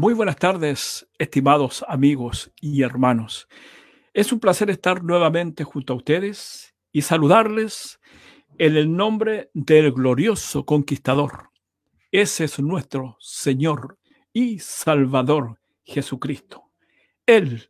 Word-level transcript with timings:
Muy 0.00 0.14
buenas 0.14 0.36
tardes, 0.36 1.08
estimados 1.18 1.84
amigos 1.88 2.52
y 2.60 2.82
hermanos. 2.84 3.48
Es 4.14 4.32
un 4.32 4.38
placer 4.38 4.70
estar 4.70 5.02
nuevamente 5.02 5.64
junto 5.64 5.92
a 5.92 5.96
ustedes 5.96 6.72
y 6.92 7.02
saludarles 7.02 7.98
en 8.58 8.76
el 8.76 8.96
nombre 8.96 9.50
del 9.54 9.90
glorioso 9.90 10.64
conquistador. 10.64 11.50
Ese 12.12 12.44
es 12.44 12.60
nuestro 12.60 13.16
Señor 13.18 13.98
y 14.32 14.60
Salvador 14.60 15.58
Jesucristo. 15.82 16.70
Él 17.26 17.68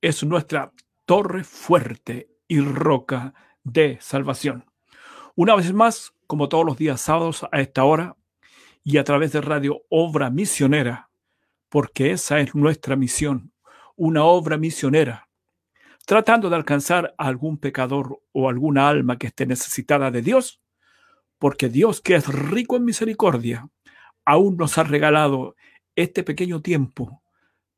es 0.00 0.24
nuestra 0.24 0.72
torre 1.04 1.44
fuerte 1.44 2.30
y 2.48 2.60
roca 2.60 3.34
de 3.62 3.98
salvación. 4.00 4.64
Una 5.34 5.54
vez 5.54 5.70
más, 5.74 6.14
como 6.26 6.48
todos 6.48 6.64
los 6.64 6.78
días 6.78 7.02
sábados 7.02 7.44
a 7.52 7.60
esta 7.60 7.84
hora 7.84 8.16
y 8.82 8.96
a 8.96 9.04
través 9.04 9.32
de 9.32 9.42
Radio 9.42 9.82
Obra 9.90 10.30
Misionera, 10.30 11.07
porque 11.68 12.12
esa 12.12 12.40
es 12.40 12.54
nuestra 12.54 12.96
misión, 12.96 13.52
una 13.96 14.24
obra 14.24 14.56
misionera, 14.56 15.28
tratando 16.06 16.48
de 16.48 16.56
alcanzar 16.56 17.14
a 17.18 17.26
algún 17.26 17.58
pecador 17.58 18.22
o 18.32 18.48
alguna 18.48 18.88
alma 18.88 19.18
que 19.18 19.26
esté 19.26 19.46
necesitada 19.46 20.10
de 20.10 20.22
Dios, 20.22 20.62
porque 21.38 21.68
Dios, 21.68 22.00
que 22.00 22.14
es 22.14 22.26
rico 22.26 22.76
en 22.76 22.84
misericordia, 22.84 23.68
aún 24.24 24.56
nos 24.56 24.78
ha 24.78 24.84
regalado 24.84 25.56
este 25.96 26.22
pequeño 26.22 26.62
tiempo 26.62 27.22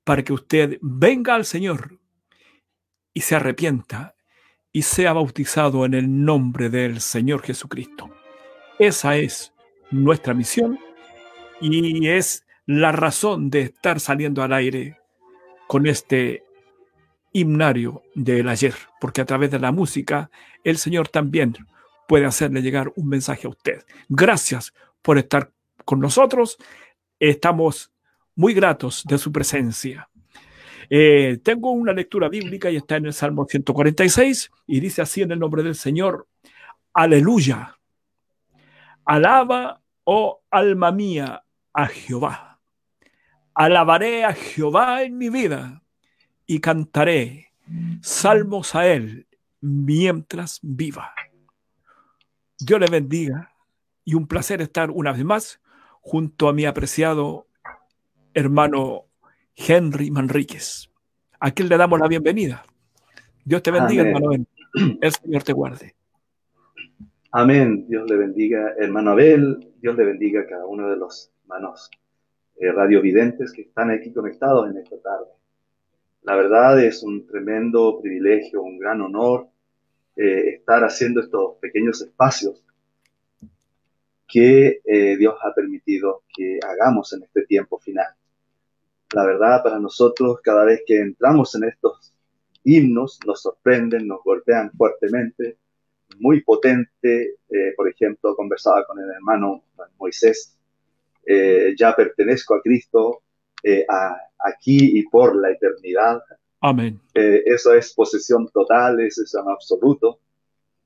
para 0.04 0.22
que 0.22 0.32
usted 0.32 0.78
venga 0.80 1.34
al 1.34 1.44
Señor 1.44 1.98
y 3.12 3.20
se 3.22 3.36
arrepienta 3.36 4.14
y 4.72 4.82
sea 4.82 5.12
bautizado 5.12 5.84
en 5.84 5.94
el 5.94 6.24
nombre 6.24 6.70
del 6.70 7.00
Señor 7.00 7.42
Jesucristo. 7.42 8.10
Esa 8.78 9.16
es 9.16 9.52
nuestra 9.90 10.34
misión 10.34 10.78
y 11.60 12.08
es 12.08 12.46
la 12.66 12.92
razón 12.92 13.50
de 13.50 13.62
estar 13.62 14.00
saliendo 14.00 14.42
al 14.42 14.52
aire 14.52 14.98
con 15.66 15.86
este 15.86 16.44
himnario 17.32 18.02
del 18.14 18.48
ayer, 18.48 18.74
porque 19.00 19.20
a 19.20 19.24
través 19.24 19.50
de 19.50 19.58
la 19.58 19.72
música 19.72 20.30
el 20.64 20.78
Señor 20.78 21.08
también 21.08 21.56
puede 22.08 22.26
hacerle 22.26 22.62
llegar 22.62 22.92
un 22.96 23.08
mensaje 23.08 23.46
a 23.46 23.50
usted. 23.50 23.84
Gracias 24.08 24.72
por 25.02 25.18
estar 25.18 25.52
con 25.84 26.00
nosotros. 26.00 26.58
Estamos 27.18 27.92
muy 28.34 28.52
gratos 28.52 29.04
de 29.04 29.18
su 29.18 29.30
presencia. 29.30 30.08
Eh, 30.88 31.38
tengo 31.44 31.70
una 31.70 31.92
lectura 31.92 32.28
bíblica 32.28 32.68
y 32.68 32.76
está 32.76 32.96
en 32.96 33.06
el 33.06 33.12
Salmo 33.12 33.46
146 33.48 34.50
y 34.66 34.80
dice 34.80 35.02
así 35.02 35.22
en 35.22 35.30
el 35.30 35.38
nombre 35.38 35.62
del 35.62 35.76
Señor, 35.76 36.26
aleluya. 36.92 37.76
Alaba, 39.04 39.80
oh 40.02 40.42
alma 40.50 40.90
mía, 40.90 41.44
a 41.72 41.86
Jehová 41.86 42.49
Alabaré 43.60 44.24
a 44.24 44.32
Jehová 44.32 45.02
en 45.02 45.18
mi 45.18 45.28
vida 45.28 45.82
y 46.46 46.60
cantaré 46.60 47.48
salmos 48.00 48.74
a 48.74 48.86
Él 48.86 49.26
mientras 49.60 50.60
viva. 50.62 51.12
Dios 52.58 52.80
le 52.80 52.86
bendiga 52.86 53.52
y 54.02 54.14
un 54.14 54.26
placer 54.26 54.62
estar 54.62 54.90
una 54.90 55.12
vez 55.12 55.26
más 55.26 55.60
junto 56.00 56.48
a 56.48 56.54
mi 56.54 56.64
apreciado 56.64 57.48
hermano 58.32 59.04
Henry 59.54 60.10
Manríquez, 60.10 60.90
a 61.38 61.50
quien 61.50 61.68
le 61.68 61.76
damos 61.76 62.00
la 62.00 62.08
bienvenida. 62.08 62.64
Dios 63.44 63.62
te 63.62 63.70
bendiga, 63.70 64.04
hermano 64.04 64.42
El 65.02 65.12
Señor 65.12 65.42
te 65.42 65.52
guarde. 65.52 65.94
Amén. 67.30 67.84
Dios 67.90 68.08
le 68.08 68.16
bendiga, 68.16 68.72
hermano 68.78 69.10
Abel. 69.10 69.70
Dios 69.82 69.98
le 69.98 70.04
bendiga 70.06 70.40
a 70.40 70.46
cada 70.46 70.64
uno 70.64 70.88
de 70.88 70.96
los 70.96 71.30
hermanos 71.42 71.90
eh, 72.60 72.70
radiovidentes 72.72 73.54
que 73.54 73.62
están 73.62 73.90
aquí 73.90 74.12
conectados 74.12 74.68
en 74.68 74.76
esta 74.76 75.00
tarde. 75.00 75.30
La 76.24 76.36
verdad 76.36 76.78
es 76.84 77.02
un 77.02 77.26
tremendo 77.26 77.98
privilegio, 78.02 78.60
un 78.60 78.78
gran 78.78 79.00
honor 79.00 79.48
eh, 80.14 80.56
estar 80.56 80.84
haciendo 80.84 81.22
estos 81.22 81.56
pequeños 81.56 82.02
espacios 82.02 82.62
que 84.28 84.82
eh, 84.84 85.16
Dios 85.16 85.36
ha 85.42 85.54
permitido 85.54 86.24
que 86.36 86.60
hagamos 86.62 87.10
en 87.14 87.22
este 87.22 87.46
tiempo 87.46 87.78
final. 87.78 88.08
La 89.14 89.24
verdad, 89.24 89.62
para 89.62 89.78
nosotros, 89.78 90.40
cada 90.42 90.66
vez 90.66 90.82
que 90.86 91.00
entramos 91.00 91.54
en 91.54 91.64
estos 91.64 92.12
himnos, 92.62 93.20
nos 93.26 93.40
sorprenden, 93.40 94.06
nos 94.06 94.22
golpean 94.22 94.70
fuertemente, 94.72 95.56
muy 96.18 96.42
potente. 96.42 97.36
por 97.74 97.88
ejemplo, 97.88 98.36
conversaba 98.36 98.84
con 98.84 98.98
el 98.98 99.08
hermano 99.08 99.64
Moisés 99.98 100.59
eh, 101.32 101.76
ya 101.78 101.94
pertenezco 101.94 102.56
a 102.56 102.60
Cristo 102.60 103.22
eh, 103.62 103.86
aquí 104.44 104.98
y 104.98 105.08
por 105.08 105.36
la 105.36 105.52
eternidad. 105.52 106.20
Amén. 106.60 107.00
Eh, 107.14 107.44
eso 107.46 107.72
es 107.72 107.94
posesión 107.94 108.48
total, 108.48 108.98
eso 108.98 109.22
es 109.22 109.32
en 109.34 109.48
absoluto, 109.48 110.18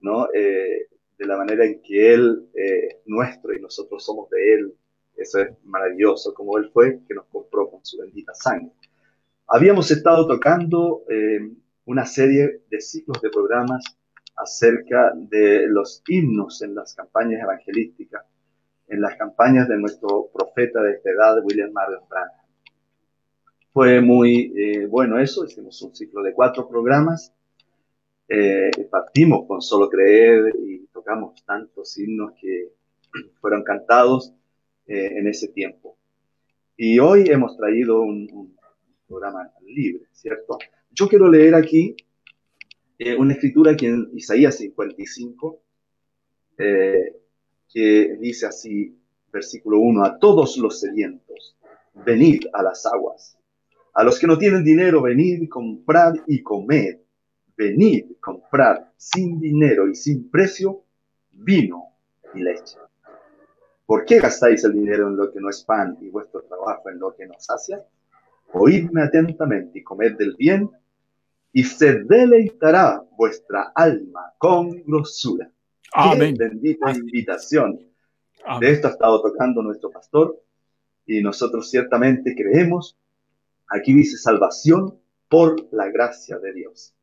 ¿no? 0.01 0.29
de 0.31 1.27
la 1.27 1.39
manera 1.39 1.65
en 1.65 1.81
que 1.81 2.13
Él 2.13 2.47
es 2.53 2.97
nuestro 3.07 3.55
y 3.55 3.61
nosotros 3.61 4.05
somos 4.05 4.29
de 4.29 4.55
Él. 4.55 4.75
Eso 5.17 5.41
es 5.41 5.49
maravilloso, 5.65 6.35
como 6.35 6.59
Él 6.59 6.69
fue 6.75 7.01
que 7.09 7.15
nos 7.15 7.25
compró 7.27 7.71
con 7.71 7.83
su 7.83 7.97
bendita 7.97 8.35
sangre. 8.35 8.73
Habíamos 9.47 9.91
estado 9.91 10.27
tocando 10.27 11.05
una 11.87 12.05
serie 12.05 12.61
de 12.69 12.81
ciclos 12.83 13.23
de 13.23 13.31
programas 13.31 13.83
acerca 14.37 15.13
de 15.15 15.69
los 15.69 16.03
himnos 16.07 16.61
en 16.61 16.75
las 16.75 16.95
campañas 16.95 17.41
evangelísticas 17.43 18.25
en 18.89 19.01
las 19.01 19.17
campañas 19.17 19.69
de 19.69 19.77
nuestro 19.77 20.31
profeta 20.33 20.83
de 20.83 20.93
esta 20.93 21.11
edad, 21.11 21.43
William 21.45 21.73
Marion 21.73 22.03
Branham. 22.09 22.45
Fue 23.73 24.01
muy 24.01 24.53
eh, 24.57 24.87
bueno 24.87 25.19
eso, 25.19 25.45
hicimos 25.45 25.81
un 25.83 25.95
ciclo 25.95 26.23
de 26.23 26.33
cuatro 26.33 26.69
programas, 26.69 27.33
eh, 28.29 28.71
partimos 28.91 29.47
con 29.47 29.61
Solo 29.61 29.89
Creer 29.89 30.55
y 30.65 30.87
tocamos 30.93 31.45
tantos 31.45 31.99
himnos 31.99 32.33
que 32.41 32.69
fueron 33.41 33.65
cantados 33.65 34.33
eh, 34.87 35.19
en 35.19 35.27
ese 35.27 35.49
tiempo. 35.49 35.97
Y 36.77 36.99
hoy 36.99 37.25
hemos 37.29 37.57
traído 37.57 38.01
un, 38.01 38.55
programa 39.07 39.51
libre, 39.67 40.07
¿cierto? 40.13 40.59
Yo 40.91 41.09
quiero 41.09 41.29
leer 41.29 41.55
aquí 41.55 41.95
una 43.19 43.35
escritura 43.35 43.77
que 43.77 43.87
en 43.89 44.11
Isaías 44.15 44.57
55, 44.57 45.61
que 47.73 48.17
dice 48.21 48.47
así, 48.47 48.97
versículo 49.33 49.81
1, 49.81 50.05
a 50.05 50.19
todos 50.19 50.57
los 50.59 50.81
sedientos, 50.81 51.57
venid 51.95 52.45
a 52.53 52.63
las 52.63 52.87
aguas. 52.87 53.37
A 53.93 54.03
los 54.03 54.19
que 54.19 54.27
no 54.27 54.39
tienen 54.39 54.65
dinero, 54.65 55.03
venid, 55.03 55.49
comprad 55.49 56.15
y 56.27 56.43
comed. 56.43 56.99
Venid, 57.57 58.17
comprad 58.21 58.87
sin 58.97 59.41
dinero 59.41 59.89
y 59.89 59.95
sin 59.95 60.31
precio 60.31 60.83
vino 61.31 61.91
y 62.35 62.41
leche. 62.41 62.77
¿Por 63.87 64.05
qué 64.05 64.19
gastáis 64.19 64.65
el 64.65 64.73
dinero 64.73 65.09
en 65.09 65.17
lo 65.17 65.31
que 65.31 65.41
no 65.41 65.51
es 65.51 65.63
pan 65.63 65.97
y 66.01 66.09
vuestro 66.09 66.43
trabajo 66.43 66.91
en 66.91 66.99
lo 66.99 67.15
que 67.15 67.27
no 67.27 67.35
sacia? 67.39 67.85
Oídme 68.53 69.03
atentamente 69.03 69.79
y 69.79 69.83
comed 69.83 70.17
del 70.17 70.35
bien, 70.37 70.71
y 71.53 71.63
se 71.63 72.01
deleitará 72.01 73.05
vuestra 73.17 73.73
alma 73.75 74.33
con 74.39 74.83
grosura. 74.85 75.51
Amén. 75.95 76.35
bendita 76.37 76.91
invitación. 76.91 77.79
De 78.61 78.71
esto 78.71 78.89
ha 78.89 78.91
estado 78.91 79.23
tocando 79.23 79.63
nuestro 79.63 79.91
pastor 79.91 80.43
y 81.07 81.23
nosotros 81.23 81.71
ciertamente 81.71 82.35
creemos. 82.35 82.99
Aquí 83.69 83.95
dice 83.95 84.19
salvación 84.19 84.99
por 85.29 85.69
la 85.73 85.89
gracia 85.91 86.39
de 86.39 86.53
Dios. 86.53 86.95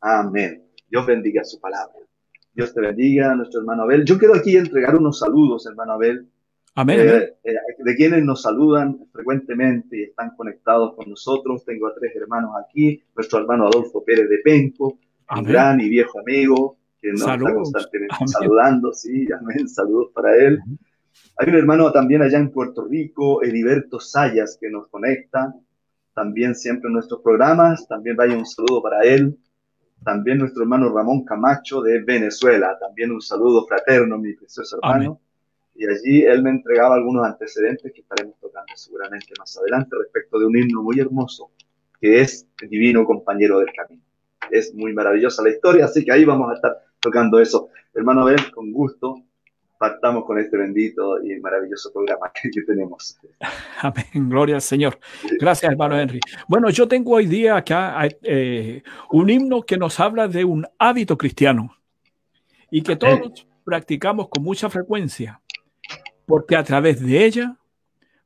Amén. 0.00 0.64
Dios 0.88 1.06
bendiga 1.06 1.44
su 1.44 1.60
palabra. 1.60 1.98
Dios 2.52 2.74
te 2.74 2.80
bendiga, 2.80 3.34
nuestro 3.34 3.60
hermano 3.60 3.82
Abel. 3.82 4.04
Yo 4.04 4.18
quiero 4.18 4.34
aquí 4.34 4.56
entregar 4.56 4.96
unos 4.96 5.18
saludos, 5.18 5.66
hermano 5.66 5.92
Abel. 5.92 6.26
Amén. 6.74 7.00
Eh, 7.00 7.34
eh, 7.44 7.54
de 7.78 7.94
quienes 7.94 8.24
nos 8.24 8.42
saludan 8.42 9.06
frecuentemente 9.12 9.98
y 9.98 10.02
están 10.04 10.34
conectados 10.34 10.94
con 10.96 11.10
nosotros. 11.10 11.64
Tengo 11.64 11.88
a 11.88 11.94
tres 11.94 12.16
hermanos 12.16 12.52
aquí. 12.58 13.02
Nuestro 13.14 13.38
hermano 13.40 13.66
Adolfo 13.66 14.02
Pérez 14.02 14.28
de 14.30 14.38
Penco, 14.38 14.98
un 15.30 15.44
gran 15.44 15.80
y 15.80 15.88
viejo 15.90 16.18
amigo 16.18 16.79
que 17.00 17.12
nos 17.12 17.20
está 17.22 17.54
constantemente 17.54 18.26
saludando, 18.26 18.92
sí, 18.92 19.26
amén, 19.32 19.68
saludos 19.68 20.10
para 20.14 20.36
él. 20.36 20.60
Hay 21.36 21.48
un 21.48 21.54
hermano 21.54 21.90
también 21.92 22.22
allá 22.22 22.38
en 22.38 22.50
Puerto 22.50 22.84
Rico, 22.84 23.42
Heriberto 23.42 23.98
Sayas, 23.98 24.58
que 24.60 24.68
nos 24.68 24.88
conecta, 24.88 25.54
también 26.14 26.54
siempre 26.54 26.88
en 26.88 26.94
nuestros 26.94 27.22
programas, 27.22 27.88
también 27.88 28.16
vaya 28.16 28.36
un 28.36 28.46
saludo 28.46 28.82
para 28.82 29.02
él. 29.02 29.38
También 30.04 30.38
nuestro 30.38 30.62
hermano 30.62 30.94
Ramón 30.94 31.24
Camacho 31.24 31.82
de 31.82 32.02
Venezuela, 32.02 32.76
también 32.78 33.10
un 33.10 33.20
saludo 33.20 33.66
fraterno, 33.66 34.18
mi 34.18 34.34
precioso 34.34 34.78
hermano. 34.82 35.20
Y 35.74 35.86
allí 35.86 36.22
él 36.22 36.42
me 36.42 36.50
entregaba 36.50 36.94
algunos 36.94 37.24
antecedentes 37.24 37.92
que 37.92 38.00
estaremos 38.00 38.38
tocando 38.40 38.72
seguramente 38.76 39.32
más 39.38 39.56
adelante 39.58 39.96
respecto 39.98 40.38
de 40.38 40.46
un 40.46 40.56
himno 40.56 40.82
muy 40.82 41.00
hermoso, 41.00 41.50
que 42.00 42.20
es 42.20 42.46
Divino 42.68 43.04
Compañero 43.04 43.58
del 43.58 43.72
Camino. 43.74 44.02
Es 44.50 44.74
muy 44.74 44.92
maravillosa 44.92 45.42
la 45.42 45.50
historia, 45.50 45.84
así 45.84 46.04
que 46.04 46.12
ahí 46.12 46.24
vamos 46.24 46.50
a 46.50 46.54
estar 46.54 46.76
tocando 47.00 47.40
eso. 47.40 47.68
Hermano 47.94 48.22
Abel, 48.22 48.50
con 48.52 48.72
gusto, 48.72 49.22
partamos 49.78 50.26
con 50.26 50.38
este 50.38 50.58
bendito 50.58 51.22
y 51.22 51.40
maravilloso 51.40 51.90
programa 51.92 52.30
que, 52.52 52.62
tenemos. 52.62 53.18
Amén, 53.80 54.28
gloria 54.28 54.56
al 54.56 54.62
Señor. 54.62 54.98
Gracias, 55.40 55.72
hermano 55.72 55.98
Henry. 55.98 56.20
Bueno, 56.48 56.68
yo 56.70 56.86
tengo 56.86 57.12
hoy 57.12 57.26
día 57.26 57.56
acá 57.56 58.06
eh, 58.22 58.82
un 59.10 59.30
himno 59.30 59.62
que 59.62 59.78
nos 59.78 59.98
habla 59.98 60.28
de 60.28 60.44
un 60.44 60.66
hábito 60.78 61.16
cristiano 61.16 61.74
y 62.70 62.82
que 62.82 62.96
todos 62.96 63.46
practicamos 63.64 64.28
con 64.28 64.42
mucha 64.42 64.68
frecuencia, 64.68 65.40
porque 66.26 66.56
a 66.56 66.62
través 66.62 67.00
de 67.00 67.24
ella 67.24 67.56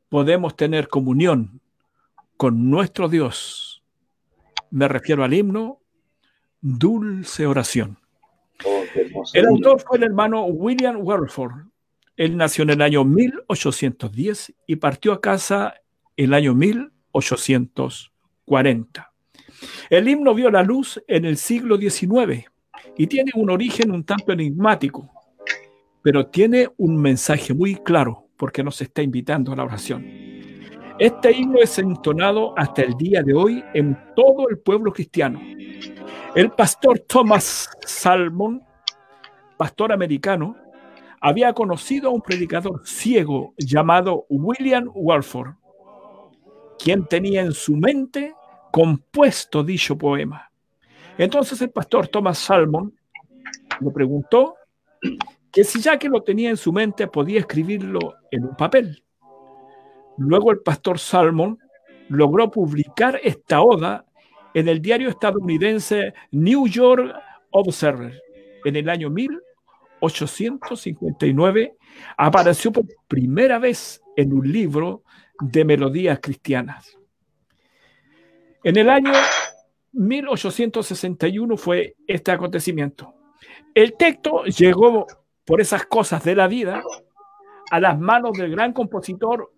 podemos 0.08 0.56
tener 0.56 0.88
comunión 0.88 1.60
con 2.36 2.68
nuestro 2.68 3.08
Dios. 3.08 3.82
Me 4.70 4.88
refiero 4.88 5.22
al 5.22 5.32
himno 5.32 5.80
Dulce 6.60 7.46
Oración. 7.46 8.03
El 9.32 9.46
autor 9.46 9.80
fue 9.80 9.98
el 9.98 10.04
hermano 10.04 10.44
William 10.46 10.98
Werford. 11.00 11.66
Él 12.16 12.36
nació 12.36 12.62
en 12.62 12.70
el 12.70 12.82
año 12.82 13.04
1810 13.04 14.54
y 14.66 14.76
partió 14.76 15.12
a 15.12 15.20
casa 15.20 15.74
el 16.16 16.32
año 16.32 16.54
1840. 16.54 19.12
El 19.90 20.08
himno 20.08 20.34
vio 20.34 20.50
la 20.50 20.62
luz 20.62 21.02
en 21.08 21.24
el 21.24 21.36
siglo 21.36 21.76
XIX 21.76 22.44
y 22.96 23.06
tiene 23.06 23.32
un 23.34 23.50
origen 23.50 23.90
un 23.90 24.04
tanto 24.04 24.32
enigmático, 24.32 25.10
pero 26.02 26.26
tiene 26.26 26.68
un 26.76 26.96
mensaje 26.96 27.54
muy 27.54 27.76
claro 27.76 28.28
porque 28.36 28.62
nos 28.62 28.80
está 28.80 29.02
invitando 29.02 29.52
a 29.52 29.56
la 29.56 29.64
oración. 29.64 30.04
Este 30.98 31.32
himno 31.32 31.58
es 31.60 31.78
entonado 31.78 32.56
hasta 32.56 32.82
el 32.82 32.94
día 32.94 33.22
de 33.22 33.34
hoy 33.34 33.64
en 33.74 33.98
todo 34.14 34.48
el 34.48 34.58
pueblo 34.58 34.92
cristiano. 34.92 35.40
El 36.36 36.52
pastor 36.52 37.00
Thomas 37.00 37.68
Salmon 37.84 38.62
pastor 39.56 39.92
americano, 39.92 40.56
había 41.20 41.52
conocido 41.52 42.10
a 42.10 42.12
un 42.12 42.20
predicador 42.20 42.86
ciego 42.86 43.54
llamado 43.56 44.26
William 44.28 44.90
Walford, 44.94 45.54
quien 46.78 47.06
tenía 47.06 47.40
en 47.40 47.52
su 47.52 47.76
mente 47.76 48.34
compuesto 48.70 49.64
dicho 49.64 49.96
poema. 49.96 50.50
Entonces 51.16 51.62
el 51.62 51.70
pastor 51.70 52.08
Thomas 52.08 52.38
Salmon 52.38 52.92
le 53.80 53.90
preguntó 53.90 54.56
que 55.52 55.64
si 55.64 55.80
ya 55.80 55.98
que 55.98 56.08
lo 56.08 56.22
tenía 56.22 56.50
en 56.50 56.56
su 56.56 56.72
mente 56.72 57.06
podía 57.06 57.40
escribirlo 57.40 58.16
en 58.30 58.44
un 58.44 58.56
papel. 58.56 59.02
Luego 60.18 60.50
el 60.50 60.60
pastor 60.60 60.98
Salmon 60.98 61.58
logró 62.08 62.50
publicar 62.50 63.18
esta 63.22 63.62
oda 63.62 64.04
en 64.52 64.68
el 64.68 64.82
diario 64.82 65.08
estadounidense 65.08 66.12
New 66.32 66.66
York 66.66 67.14
Observer 67.50 68.20
en 68.64 68.76
el 68.76 68.88
año 68.88 69.10
1859, 70.04 71.76
apareció 72.16 72.72
por 72.72 72.84
primera 73.08 73.58
vez 73.58 74.02
en 74.16 74.32
un 74.32 74.50
libro 74.50 75.02
de 75.40 75.64
melodías 75.64 76.18
cristianas. 76.20 76.98
En 78.62 78.76
el 78.76 78.88
año 78.88 79.12
1861 79.92 81.56
fue 81.56 81.96
este 82.06 82.32
acontecimiento. 82.32 83.14
El 83.74 83.94
texto 83.96 84.44
llegó 84.44 85.06
por 85.44 85.60
esas 85.60 85.84
cosas 85.86 86.24
de 86.24 86.34
la 86.34 86.48
vida 86.48 86.82
a 87.70 87.80
las 87.80 87.98
manos 87.98 88.32
del 88.38 88.50
gran 88.50 88.72
compositor 88.72 89.52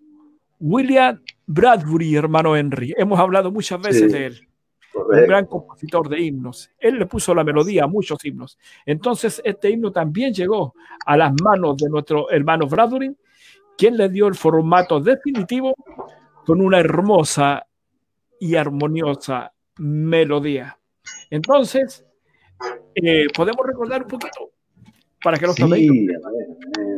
William 0.58 1.22
Bradbury, 1.46 2.16
hermano 2.16 2.56
Henry. 2.56 2.94
Hemos 2.96 3.20
hablado 3.20 3.52
muchas 3.52 3.80
veces 3.80 4.12
de 4.12 4.26
él 4.26 4.48
un 4.96 5.26
gran 5.26 5.46
compositor 5.46 6.08
de 6.08 6.20
himnos. 6.20 6.70
Él 6.78 6.98
le 6.98 7.06
puso 7.06 7.34
la 7.34 7.44
melodía 7.44 7.84
a 7.84 7.86
muchos 7.86 8.24
himnos. 8.24 8.58
Entonces, 8.84 9.40
este 9.44 9.70
himno 9.70 9.92
también 9.92 10.32
llegó 10.32 10.74
a 11.04 11.16
las 11.16 11.32
manos 11.42 11.76
de 11.76 11.88
nuestro 11.88 12.30
hermano 12.30 12.66
Bradbury, 12.66 13.14
quien 13.76 13.96
le 13.96 14.08
dio 14.08 14.26
el 14.26 14.34
formato 14.34 15.00
definitivo 15.00 15.74
con 16.44 16.60
una 16.60 16.80
hermosa 16.80 17.66
y 18.40 18.54
armoniosa 18.54 19.52
melodía. 19.78 20.78
Entonces, 21.30 22.04
eh, 22.94 23.26
podemos 23.34 23.66
recordar 23.66 24.02
un 24.02 24.08
poquito 24.08 24.50
para 25.22 25.38
que 25.38 25.46
los 25.46 25.56
sí, 25.56 26.06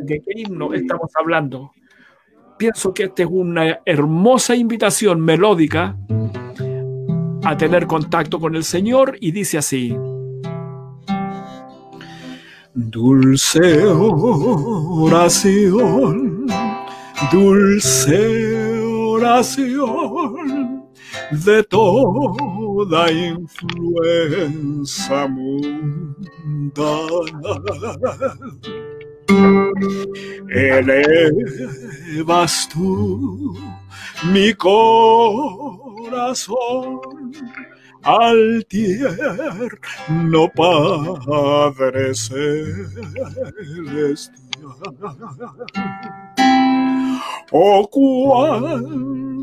de 0.03 0.21
qué 0.21 0.31
himno 0.35 0.73
estamos 0.73 1.11
hablando. 1.15 1.71
Pienso 2.57 2.93
que 2.93 3.03
esta 3.03 3.23
es 3.23 3.29
una 3.31 3.81
hermosa 3.85 4.55
invitación 4.55 5.21
melódica 5.21 5.97
a 7.43 7.57
tener 7.57 7.87
contacto 7.87 8.39
con 8.39 8.55
el 8.55 8.63
Señor 8.63 9.17
y 9.19 9.31
dice 9.31 9.57
así. 9.57 9.97
Dulce 12.73 13.85
oración, 15.07 16.45
dulce 17.31 18.83
oración 18.83 20.85
de 21.31 21.63
toda 21.63 23.11
influencia 23.11 25.27
mundana. 25.27 25.99
Elevas 32.09 32.67
tú 32.73 33.53
mi 34.31 34.53
corazón 34.53 35.59
al 38.03 38.65
tierno 38.67 40.51
Padre 40.55 42.13
Celestial. 42.13 44.39
Oh, 47.51 47.89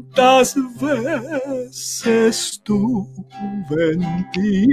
cuántas 0.07 0.57
veces 0.81 2.61
tuve 2.63 3.93
en 3.93 4.31
ti 4.33 4.69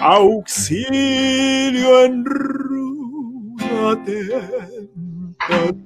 auxilio 0.00 2.04
en 2.04 2.24
ruda 2.24 4.04
tentación 4.04 5.84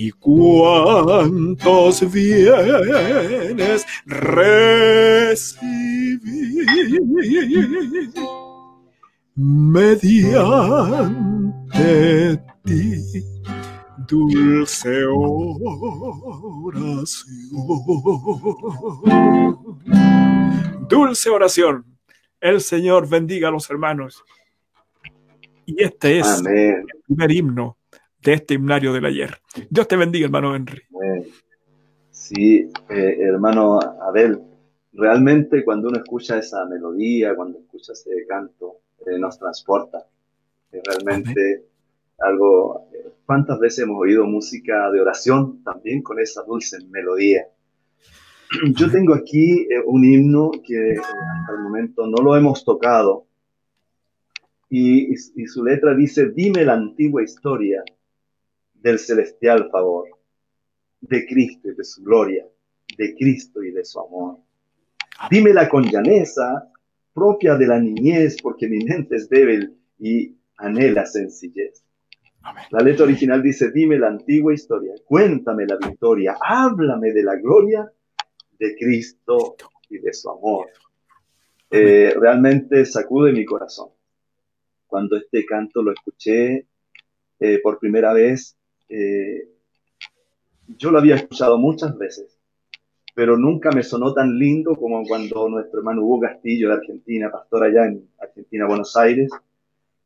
y 0.00 0.12
cuántos 0.12 2.00
bienes 2.12 3.84
recibí 4.06 5.50
mediante 9.34 10.40
ti, 12.64 13.02
dulce 14.06 15.04
oración. 15.04 15.58
Dulce 20.88 21.28
oración. 21.28 21.84
El 22.40 22.60
Señor 22.60 23.08
bendiga 23.08 23.48
a 23.48 23.50
los 23.50 23.68
hermanos. 23.68 24.22
Y 25.66 25.82
este 25.82 26.20
es 26.20 26.40
el 26.46 26.84
primer 27.04 27.32
himno 27.32 27.77
de 28.22 28.32
este 28.32 28.54
himnario 28.54 28.92
del 28.92 29.04
ayer. 29.04 29.36
Dios 29.70 29.88
te 29.88 29.96
bendiga, 29.96 30.26
hermano 30.26 30.54
Henry. 30.54 30.82
Sí, 32.10 32.68
eh, 32.90 33.16
hermano 33.20 33.78
Abel, 34.02 34.40
realmente 34.92 35.64
cuando 35.64 35.88
uno 35.88 35.98
escucha 35.98 36.38
esa 36.38 36.64
melodía, 36.66 37.34
cuando 37.36 37.58
escucha 37.58 37.92
ese 37.92 38.10
canto, 38.28 38.80
eh, 39.06 39.18
nos 39.18 39.38
transporta. 39.38 40.06
Es 40.70 40.82
realmente 40.84 41.64
algo... 42.18 42.88
Eh, 42.92 43.12
¿Cuántas 43.24 43.58
veces 43.60 43.80
hemos 43.84 44.00
oído 44.00 44.24
música 44.24 44.90
de 44.90 45.02
oración 45.02 45.62
también 45.62 46.02
con 46.02 46.18
esa 46.18 46.42
dulce 46.44 46.78
melodía? 46.90 47.46
Yo 48.74 48.90
tengo 48.90 49.14
aquí 49.14 49.68
un 49.84 50.02
himno 50.02 50.50
que 50.66 50.94
hasta 50.98 51.52
el 51.52 51.58
momento 51.62 52.06
no 52.06 52.22
lo 52.22 52.34
hemos 52.34 52.64
tocado, 52.64 53.26
y, 54.70 55.12
y, 55.12 55.46
su 55.46 55.64
letra 55.64 55.94
dice, 55.94 56.30
dime 56.30 56.62
la 56.64 56.74
antigua 56.74 57.22
historia 57.22 57.82
del 58.80 58.98
celestial 58.98 59.68
favor, 59.70 60.08
de 61.00 61.26
Cristo 61.26 61.70
y 61.70 61.74
de 61.74 61.84
su 61.84 62.02
gloria, 62.02 62.46
de 62.96 63.14
Cristo 63.14 63.62
y 63.62 63.70
de 63.70 63.84
su 63.84 64.00
amor. 64.00 64.38
Dímela 65.30 65.68
con 65.68 65.84
llaneza, 65.84 66.70
propia 67.12 67.56
de 67.56 67.66
la 67.66 67.78
niñez, 67.78 68.36
porque 68.42 68.68
mi 68.68 68.84
mente 68.84 69.16
es 69.16 69.28
débil 69.28 69.76
y 69.98 70.36
anhela 70.56 71.06
sencillez. 71.06 71.84
La 72.70 72.80
letra 72.80 73.04
original 73.04 73.42
dice, 73.42 73.70
dime 73.72 73.98
la 73.98 74.08
antigua 74.08 74.54
historia, 74.54 74.94
cuéntame 75.04 75.66
la 75.66 75.76
victoria, 75.76 76.36
háblame 76.40 77.12
de 77.12 77.22
la 77.22 77.36
gloria 77.36 77.90
de 78.58 78.76
Cristo 78.76 79.56
y 79.88 79.98
de 79.98 80.12
su 80.12 80.30
amor. 80.30 80.68
Eh, 81.70 82.14
realmente 82.18 82.86
sacude 82.86 83.32
mi 83.32 83.44
corazón. 83.44 83.90
Cuando 84.86 85.16
este 85.16 85.44
canto 85.44 85.82
lo 85.82 85.92
escuché 85.92 86.66
eh, 87.40 87.60
por 87.62 87.78
primera 87.78 88.12
vez, 88.12 88.57
eh, 88.88 89.48
yo 90.76 90.90
lo 90.90 90.98
había 90.98 91.16
escuchado 91.16 91.58
muchas 91.58 91.96
veces, 91.96 92.38
pero 93.14 93.36
nunca 93.36 93.70
me 93.70 93.82
sonó 93.82 94.12
tan 94.12 94.38
lindo 94.38 94.76
como 94.76 95.04
cuando 95.04 95.48
nuestro 95.48 95.80
hermano 95.80 96.02
Hugo 96.02 96.20
Castillo 96.20 96.68
de 96.68 96.74
Argentina, 96.76 97.30
pastor 97.30 97.64
allá 97.64 97.86
en 97.86 98.08
Argentina, 98.20 98.66
Buenos 98.66 98.96
Aires, 98.96 99.30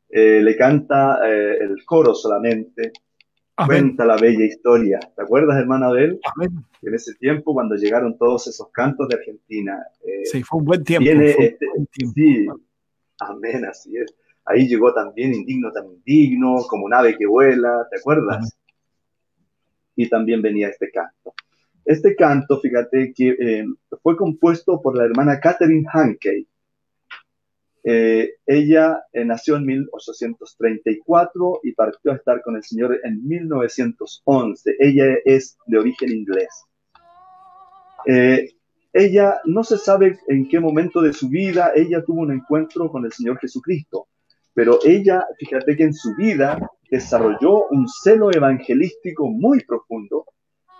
eh, 0.09 0.41
le 0.41 0.55
canta 0.55 1.19
eh, 1.27 1.57
el 1.61 1.83
coro 1.85 2.13
solamente, 2.13 2.91
cuenta 3.65 4.05
la 4.05 4.15
bella 4.15 4.45
historia. 4.45 4.99
¿Te 5.15 5.23
acuerdas, 5.23 5.57
hermano 5.59 5.87
Abel? 5.87 6.19
En 6.81 6.93
ese 6.93 7.15
tiempo, 7.15 7.53
cuando 7.53 7.75
llegaron 7.75 8.17
todos 8.17 8.47
esos 8.47 8.69
cantos 8.71 9.07
de 9.09 9.15
Argentina. 9.15 9.77
Eh, 10.05 10.25
sí, 10.25 10.43
fue 10.43 10.59
un 10.59 10.65
buen 10.65 10.83
tiempo. 10.83 11.09
Este, 11.09 11.67
sí, 12.13 12.47
amén, 13.19 13.65
así 13.65 13.97
es. 13.97 14.13
Ahí 14.45 14.67
llegó 14.67 14.93
también 14.93 15.33
Indigno 15.33 15.71
tan 15.71 15.85
Indigno, 15.85 16.57
como 16.67 16.85
un 16.85 16.93
ave 16.93 17.17
que 17.17 17.25
vuela, 17.25 17.87
¿te 17.89 17.97
acuerdas? 17.99 18.57
Y 19.95 20.09
también 20.09 20.41
venía 20.41 20.69
este 20.69 20.89
canto. 20.91 21.33
Este 21.85 22.15
canto, 22.15 22.59
fíjate 22.59 23.13
que 23.13 23.29
eh, 23.29 23.65
fue 24.01 24.15
compuesto 24.15 24.81
por 24.81 24.97
la 24.97 25.03
hermana 25.03 25.39
Catherine 25.39 25.85
Hankey. 25.91 26.47
Eh, 27.83 28.35
ella 28.45 29.03
eh, 29.11 29.25
nació 29.25 29.57
en 29.57 29.65
1834 29.65 31.59
y 31.63 31.73
partió 31.73 32.13
a 32.13 32.15
estar 32.15 32.41
con 32.41 32.55
el 32.55 32.63
Señor 32.63 32.97
en 33.03 33.27
1911. 33.27 34.75
Ella 34.79 35.17
es 35.25 35.57
de 35.67 35.77
origen 35.77 36.11
inglés. 36.11 36.63
ella 38.93 39.41
no 39.45 39.63
se 39.63 39.77
sabe 39.77 40.19
en 40.27 40.47
qué 40.47 40.59
momento 40.59 41.01
de 41.01 41.13
su 41.13 41.27
vida 41.29 41.71
ella 41.75 42.03
tuvo 42.03 42.21
un 42.21 42.31
encuentro 42.31 42.89
con 42.91 43.05
el 43.05 43.11
Señor 43.11 43.39
Jesucristo, 43.39 44.07
pero 44.53 44.79
ella, 44.83 45.25
fíjate 45.39 45.75
que 45.75 45.83
en 45.83 45.93
su 45.93 46.15
vida 46.15 46.59
desarrolló 46.89 47.67
un 47.69 47.87
celo 47.87 48.31
evangelístico 48.31 49.27
muy 49.29 49.63
profundo 49.63 50.25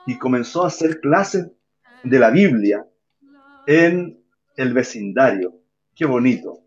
y 0.06 0.18
comenzó 0.18 0.64
a 0.64 0.68
hacer 0.68 1.00
clases 1.00 1.50
de 2.04 2.20
la 2.20 2.30
Biblia 2.30 2.86
en 3.66 4.20
el 4.56 4.74
vecindario. 4.74 5.54
Qué 5.96 6.06
bonito. 6.06 6.60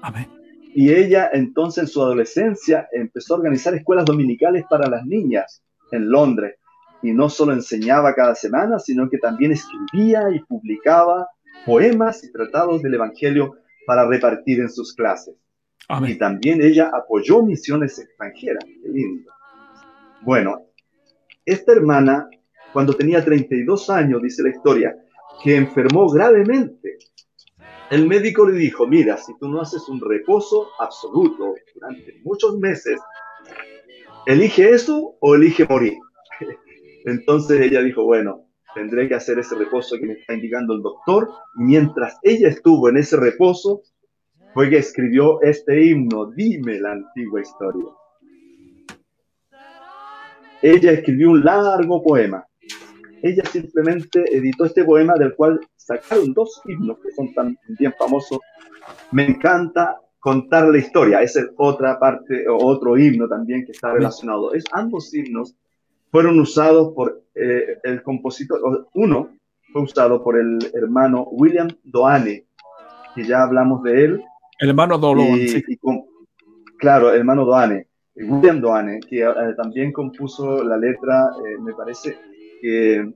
Amén. 0.00 0.28
Y 0.72 0.92
ella 0.92 1.28
entonces 1.32 1.84
en 1.84 1.88
su 1.88 2.00
adolescencia 2.00 2.88
empezó 2.92 3.34
a 3.34 3.38
organizar 3.38 3.74
escuelas 3.74 4.04
dominicales 4.04 4.64
para 4.70 4.88
las 4.88 5.04
niñas 5.04 5.62
en 5.90 6.10
Londres. 6.10 6.56
Y 7.02 7.12
no 7.12 7.28
solo 7.28 7.52
enseñaba 7.52 8.14
cada 8.14 8.34
semana, 8.34 8.78
sino 8.78 9.08
que 9.08 9.18
también 9.18 9.52
escribía 9.52 10.30
y 10.30 10.40
publicaba 10.40 11.28
poemas 11.66 12.22
y 12.24 12.30
tratados 12.30 12.82
del 12.82 12.94
Evangelio 12.94 13.56
para 13.86 14.06
repartir 14.06 14.60
en 14.60 14.70
sus 14.70 14.94
clases. 14.94 15.34
Y 16.06 16.18
también 16.18 16.62
ella 16.62 16.90
apoyó 16.92 17.42
misiones 17.42 17.98
extranjeras. 17.98 18.64
Qué 18.64 18.88
lindo. 18.88 19.30
Bueno, 20.22 20.66
esta 21.44 21.72
hermana 21.72 22.28
cuando 22.72 22.94
tenía 22.94 23.24
32 23.24 23.90
años, 23.90 24.22
dice 24.22 24.42
la 24.42 24.50
historia, 24.50 24.96
que 25.42 25.56
enfermó 25.56 26.08
gravemente. 26.08 26.98
El 27.90 28.06
médico 28.06 28.46
le 28.46 28.56
dijo, 28.56 28.86
mira, 28.86 29.16
si 29.16 29.36
tú 29.38 29.48
no 29.48 29.60
haces 29.60 29.88
un 29.88 30.00
reposo 30.00 30.68
absoluto 30.78 31.54
durante 31.74 32.20
muchos 32.22 32.58
meses, 32.58 33.00
elige 34.26 34.70
eso 34.70 35.16
o 35.20 35.34
elige 35.34 35.66
morir. 35.68 35.94
Entonces 37.04 37.60
ella 37.60 37.82
dijo, 37.82 38.04
bueno, 38.04 38.46
tendré 38.74 39.08
que 39.08 39.16
hacer 39.16 39.40
ese 39.40 39.56
reposo 39.56 39.96
que 39.98 40.06
me 40.06 40.12
está 40.12 40.34
indicando 40.34 40.74
el 40.74 40.82
doctor. 40.82 41.28
Mientras 41.56 42.18
ella 42.22 42.48
estuvo 42.48 42.88
en 42.88 42.98
ese 42.98 43.16
reposo, 43.16 43.82
fue 44.54 44.70
que 44.70 44.78
escribió 44.78 45.40
este 45.42 45.84
himno, 45.84 46.26
dime 46.26 46.80
la 46.80 46.92
antigua 46.92 47.40
historia. 47.40 47.86
Ella 50.62 50.92
escribió 50.92 51.30
un 51.30 51.44
largo 51.44 52.02
poema 52.02 52.44
ella 53.22 53.44
simplemente 53.44 54.24
editó 54.34 54.64
este 54.64 54.84
poema 54.84 55.14
del 55.14 55.34
cual 55.34 55.60
sacaron 55.76 56.32
dos 56.32 56.60
himnos 56.64 56.98
que 57.00 57.10
son 57.12 57.32
tan 57.34 57.56
bien 57.78 57.94
famosos. 57.98 58.38
Me 59.12 59.26
encanta 59.26 60.00
contar 60.18 60.68
la 60.68 60.78
historia, 60.78 61.22
esa 61.22 61.40
es 61.40 61.50
otra 61.56 61.98
parte, 61.98 62.46
otro 62.48 62.96
himno 62.96 63.28
también 63.28 63.64
que 63.64 63.72
está 63.72 63.92
relacionado. 63.92 64.54
Es, 64.54 64.64
ambos 64.72 65.12
himnos 65.14 65.54
fueron 66.10 66.38
usados 66.40 66.92
por 66.94 67.22
eh, 67.34 67.78
el 67.82 68.02
compositor, 68.02 68.88
uno 68.94 69.30
fue 69.72 69.82
usado 69.82 70.22
por 70.22 70.38
el 70.38 70.58
hermano 70.74 71.24
William 71.30 71.68
Doane, 71.84 72.46
que 73.14 73.24
ya 73.24 73.42
hablamos 73.42 73.82
de 73.82 74.04
él. 74.04 74.24
El 74.60 74.68
hermano 74.68 74.98
Doane, 74.98 75.48
sí. 75.48 75.62
claro, 76.78 77.10
el 77.10 77.20
hermano 77.20 77.46
Doane. 77.46 77.86
William 78.14 78.60
Doane, 78.60 79.00
que 79.00 79.22
eh, 79.22 79.54
también 79.56 79.90
compuso 79.90 80.62
la 80.62 80.76
letra, 80.76 81.30
eh, 81.46 81.58
me 81.58 81.72
parece, 81.72 82.18
que, 82.60 83.10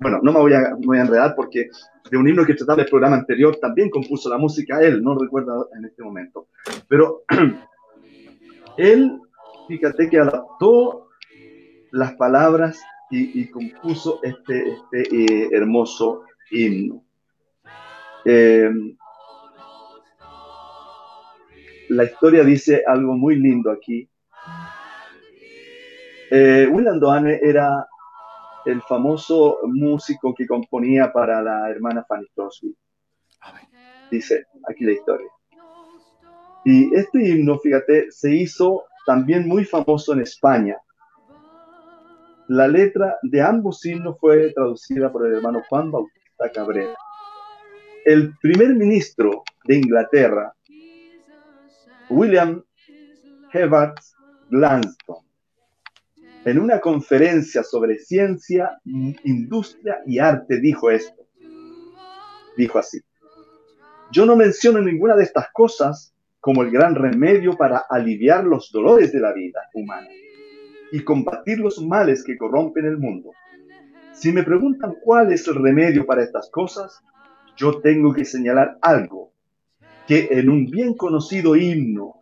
bueno, 0.00 0.18
no 0.20 0.32
me 0.32 0.40
voy, 0.40 0.52
a, 0.52 0.74
voy 0.78 0.98
a 0.98 1.02
enredar 1.02 1.34
porque 1.36 1.68
de 2.10 2.16
un 2.16 2.28
himno 2.28 2.44
que 2.44 2.54
trataba 2.54 2.82
el 2.82 2.88
programa 2.88 3.16
anterior 3.16 3.56
también 3.60 3.88
compuso 3.88 4.28
la 4.28 4.36
música 4.36 4.80
él, 4.80 5.00
no 5.00 5.16
recuerdo 5.16 5.68
en 5.76 5.84
este 5.84 6.02
momento. 6.02 6.48
Pero 6.88 7.22
él, 8.76 9.20
fíjate 9.68 10.10
que 10.10 10.18
adaptó 10.18 11.08
las 11.92 12.14
palabras 12.14 12.82
y, 13.10 13.46
compuso 13.46 14.18
este, 14.24 14.70
este 14.70 15.02
eh, 15.14 15.48
hermoso 15.52 16.22
himno. 16.50 17.04
La 21.88 22.04
historia 22.04 22.44
dice 22.44 22.82
algo 22.86 23.14
muy 23.14 23.36
lindo 23.36 23.70
aquí. 23.70 24.08
Eh, 26.30 26.66
William 26.70 26.98
Doane 26.98 27.38
era 27.42 27.86
el 28.64 28.80
famoso 28.82 29.58
músico 29.64 30.34
que 30.34 30.46
componía 30.46 31.12
para 31.12 31.42
la 31.42 31.68
hermana 31.70 32.04
Fanny 32.08 32.26
Crosby. 32.34 32.74
Dice 34.10 34.46
aquí 34.68 34.84
la 34.84 34.92
historia. 34.92 35.28
Y 36.64 36.94
este 36.94 37.28
himno, 37.28 37.58
fíjate, 37.58 38.10
se 38.10 38.34
hizo 38.34 38.84
también 39.04 39.46
muy 39.46 39.64
famoso 39.64 40.14
en 40.14 40.22
España. 40.22 40.78
La 42.48 42.68
letra 42.68 43.18
de 43.22 43.42
ambos 43.42 43.84
himnos 43.84 44.18
fue 44.18 44.52
traducida 44.52 45.12
por 45.12 45.26
el 45.26 45.34
hermano 45.34 45.62
Juan 45.68 45.90
Bautista 45.90 46.50
Cabrera. 46.52 46.94
El 48.04 48.34
primer 48.38 48.74
ministro 48.74 49.42
de 49.64 49.76
Inglaterra, 49.76 50.53
William 52.10 52.62
Hewart 53.52 53.98
Gladstone, 54.50 55.26
en 56.44 56.58
una 56.58 56.80
conferencia 56.80 57.62
sobre 57.62 57.98
ciencia, 57.98 58.78
industria 58.84 60.02
y 60.06 60.18
arte 60.18 60.60
dijo 60.60 60.90
esto. 60.90 61.26
Dijo 62.56 62.78
así, 62.78 63.00
yo 64.12 64.26
no 64.26 64.36
menciono 64.36 64.80
ninguna 64.80 65.16
de 65.16 65.24
estas 65.24 65.46
cosas 65.52 66.14
como 66.40 66.62
el 66.62 66.70
gran 66.70 66.94
remedio 66.94 67.56
para 67.56 67.84
aliviar 67.88 68.44
los 68.44 68.70
dolores 68.70 69.10
de 69.12 69.20
la 69.20 69.32
vida 69.32 69.60
humana 69.72 70.08
y 70.92 71.02
combatir 71.02 71.58
los 71.58 71.80
males 71.80 72.22
que 72.22 72.36
corrompen 72.36 72.84
el 72.84 72.98
mundo. 72.98 73.30
Si 74.12 74.30
me 74.30 74.42
preguntan 74.44 74.94
cuál 75.02 75.32
es 75.32 75.48
el 75.48 75.54
remedio 75.54 76.04
para 76.06 76.22
estas 76.22 76.50
cosas, 76.50 77.00
yo 77.56 77.80
tengo 77.80 78.12
que 78.12 78.24
señalar 78.24 78.76
algo 78.82 79.33
que 80.06 80.28
en 80.30 80.48
un 80.50 80.66
bien 80.66 80.94
conocido 80.94 81.56
himno 81.56 82.14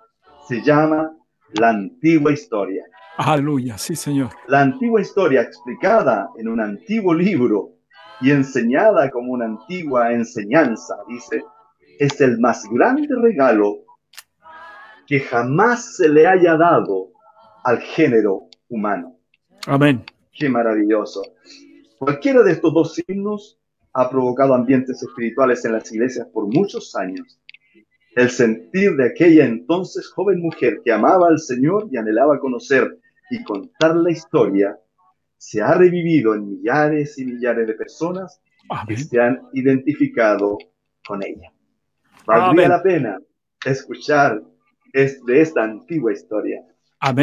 se 0.49 0.63
llama 0.63 1.11
la 1.55 1.71
antigua 1.71 2.33
historia. 2.33 2.85
Aleluya, 3.17 3.77
sí, 3.79 3.95
Señor. 3.95 4.31
La 4.49 4.61
antigua 4.61 5.01
historia 5.01 5.43
explicada 5.43 6.31
en 6.39 6.49
un 6.49 6.61
antiguo 6.61 7.15
libro 7.15 7.73
y 8.21 8.31
enseñada 8.31 9.11
como 9.11 9.33
una 9.33 9.47
antigua 9.47 10.13
enseñanza, 10.13 10.97
dice, 11.09 11.43
es 11.99 12.21
el 12.21 12.39
más 12.39 12.65
grande 12.71 13.09
regalo 13.21 13.85
que 15.07 15.21
jamás 15.21 15.97
se 15.97 16.09
le 16.09 16.27
haya 16.27 16.57
dado 16.57 17.11
al 17.65 17.81
género 17.81 18.49
humano. 18.69 19.17
Amén. 19.67 20.05
Qué 20.33 20.49
maravilloso. 20.49 21.23
Cualquiera 21.99 22.43
de 22.43 22.53
estos 22.53 22.73
dos 22.73 22.95
signos 22.95 23.59
ha 23.93 24.09
provocado 24.09 24.55
ambientes 24.55 25.03
espirituales 25.03 25.65
en 25.65 25.73
las 25.73 25.93
iglesias 25.93 26.27
por 26.33 26.47
muchos 26.47 26.95
años. 26.97 27.39
El 28.15 28.31
sentir 28.31 28.95
de 28.97 29.07
aquella 29.07 29.45
entonces 29.45 30.11
joven 30.11 30.41
mujer 30.41 30.81
que 30.85 30.93
amaba 30.93 31.29
al 31.29 31.39
Señor 31.39 31.89
y 31.91 31.97
anhelaba 31.97 32.39
conocer 32.39 32.99
y 33.31 33.43
contar 33.43 33.97
la 33.97 34.11
historia 34.11 34.79
se 35.39 35.61
ha 35.63 35.75
revivido 35.75 36.35
en 36.35 36.49
millares 36.49 37.19
y 37.19 37.25
millares 37.25 37.67
de 37.67 37.75
personas 37.75 38.41
que 38.87 38.97
se 38.97 39.21
han 39.21 39.41
identificado 39.53 40.59
con 41.07 41.23
ella. 41.23 41.53
Valdría 42.27 42.69
la 42.69 42.83
pena 42.83 43.19
escuchar 43.65 44.43
de 44.93 45.41
esta 45.41 45.65
antigua 45.65 46.13
historia. 46.13 46.63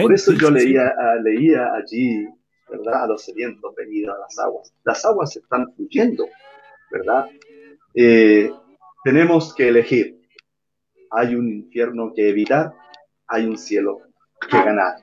Por 0.02 0.14
eso 0.14 0.34
yo 0.34 0.52
leía, 0.52 0.88
ah, 0.88 1.16
leía 1.24 1.74
allí, 1.74 2.28
¿verdad? 2.70 3.04
A 3.04 3.08
los 3.08 3.24
sedientos 3.24 3.74
venidos 3.76 4.16
a 4.16 4.20
las 4.20 4.40
aguas. 4.40 4.74
Las 4.84 5.06
aguas 5.06 5.36
están 5.38 5.74
fluyendo, 5.74 6.28
¿verdad? 6.92 7.28
Eh, 7.94 8.52
tenemos 9.04 9.56
que 9.56 9.70
elegir. 9.70 10.19
Hay 11.12 11.36
un 11.36 11.50
infierno 11.50 12.14
que 12.16 12.30
evitar, 12.30 12.74
hay 13.28 13.46
un 13.46 13.58
cielo 13.58 14.00
que 14.50 14.58
ganar. 14.58 14.96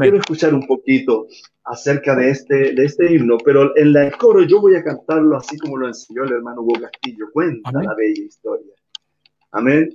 Quiero 0.00 0.18
escuchar 0.18 0.52
un 0.52 0.66
poquito 0.66 1.26
acerca 1.64 2.16
de 2.16 2.30
este, 2.30 2.74
de 2.74 2.84
este 2.84 3.12
himno, 3.12 3.38
pero 3.44 3.76
en 3.76 3.96
el 3.96 4.16
coro 4.16 4.42
yo 4.42 4.60
voy 4.60 4.74
a 4.76 4.82
cantarlo 4.82 5.36
así 5.36 5.58
como 5.58 5.76
lo 5.76 5.88
enseñó 5.88 6.24
el 6.24 6.32
hermano 6.32 6.62
Hugo 6.62 6.80
Castillo. 6.80 7.26
Cuenta 7.32 7.70
la 7.72 7.94
bella 7.94 8.24
historia. 8.24 8.74
Amén. 9.52 9.88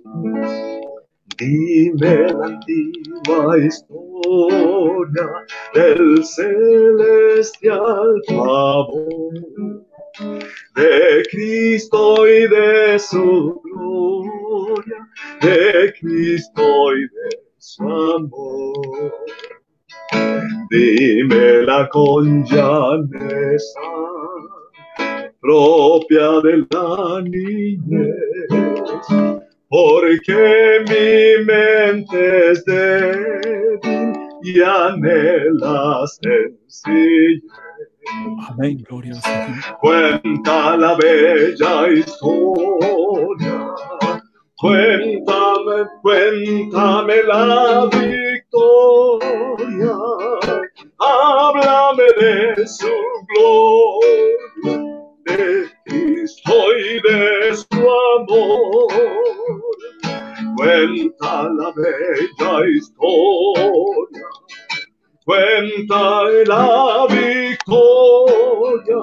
Dime 1.38 2.34
la 2.34 2.46
antigua 2.46 3.58
historia 3.58 5.28
del 5.74 6.24
celestial 6.26 8.22
favor 8.28 9.34
de 10.76 11.24
Cristo 11.32 12.28
y 12.28 12.48
de 12.48 13.00
su 13.00 13.62
gloria, 13.64 15.08
de 15.42 15.94
Cristo 16.00 16.96
y 16.96 17.02
de 17.02 17.40
su 17.58 17.84
amor. 17.84 19.14
Dímela 20.70 21.90
con 21.90 22.44
llaneza 22.46 23.82
propia 25.42 26.40
de 26.42 26.66
la 26.70 27.22
niñez 27.24 28.62
porque 29.72 30.84
mi 30.90 31.46
mente 31.46 32.52
es 32.52 32.66
débil 32.66 34.14
y 34.44 34.62
anhela 34.62 36.06
sencillez. 36.08 37.42
Amén, 38.50 38.84
gloria. 38.88 39.14
Cuenta 39.80 40.76
la 40.78 40.96
bella 40.96 41.88
historia, 41.90 43.76
cuéntame, 44.56 45.86
cuéntame 46.02 47.24
la 47.24 47.86
victoria, 47.92 49.22
háblame 50.98 52.04
de 52.18 52.68
su 52.68 52.90
gloria, 53.36 54.80
de 55.26 55.70
Cristo 55.86 56.54
y 56.78 57.02
de 57.08 57.56
su 57.56 57.80
amor. 58.18 58.88
Cuenta 60.58 61.50
la 61.50 61.72
bella 61.76 62.68
historia, 62.68 64.28
cuenta 65.26 66.24
la 66.48 67.08
victoria, 67.10 68.98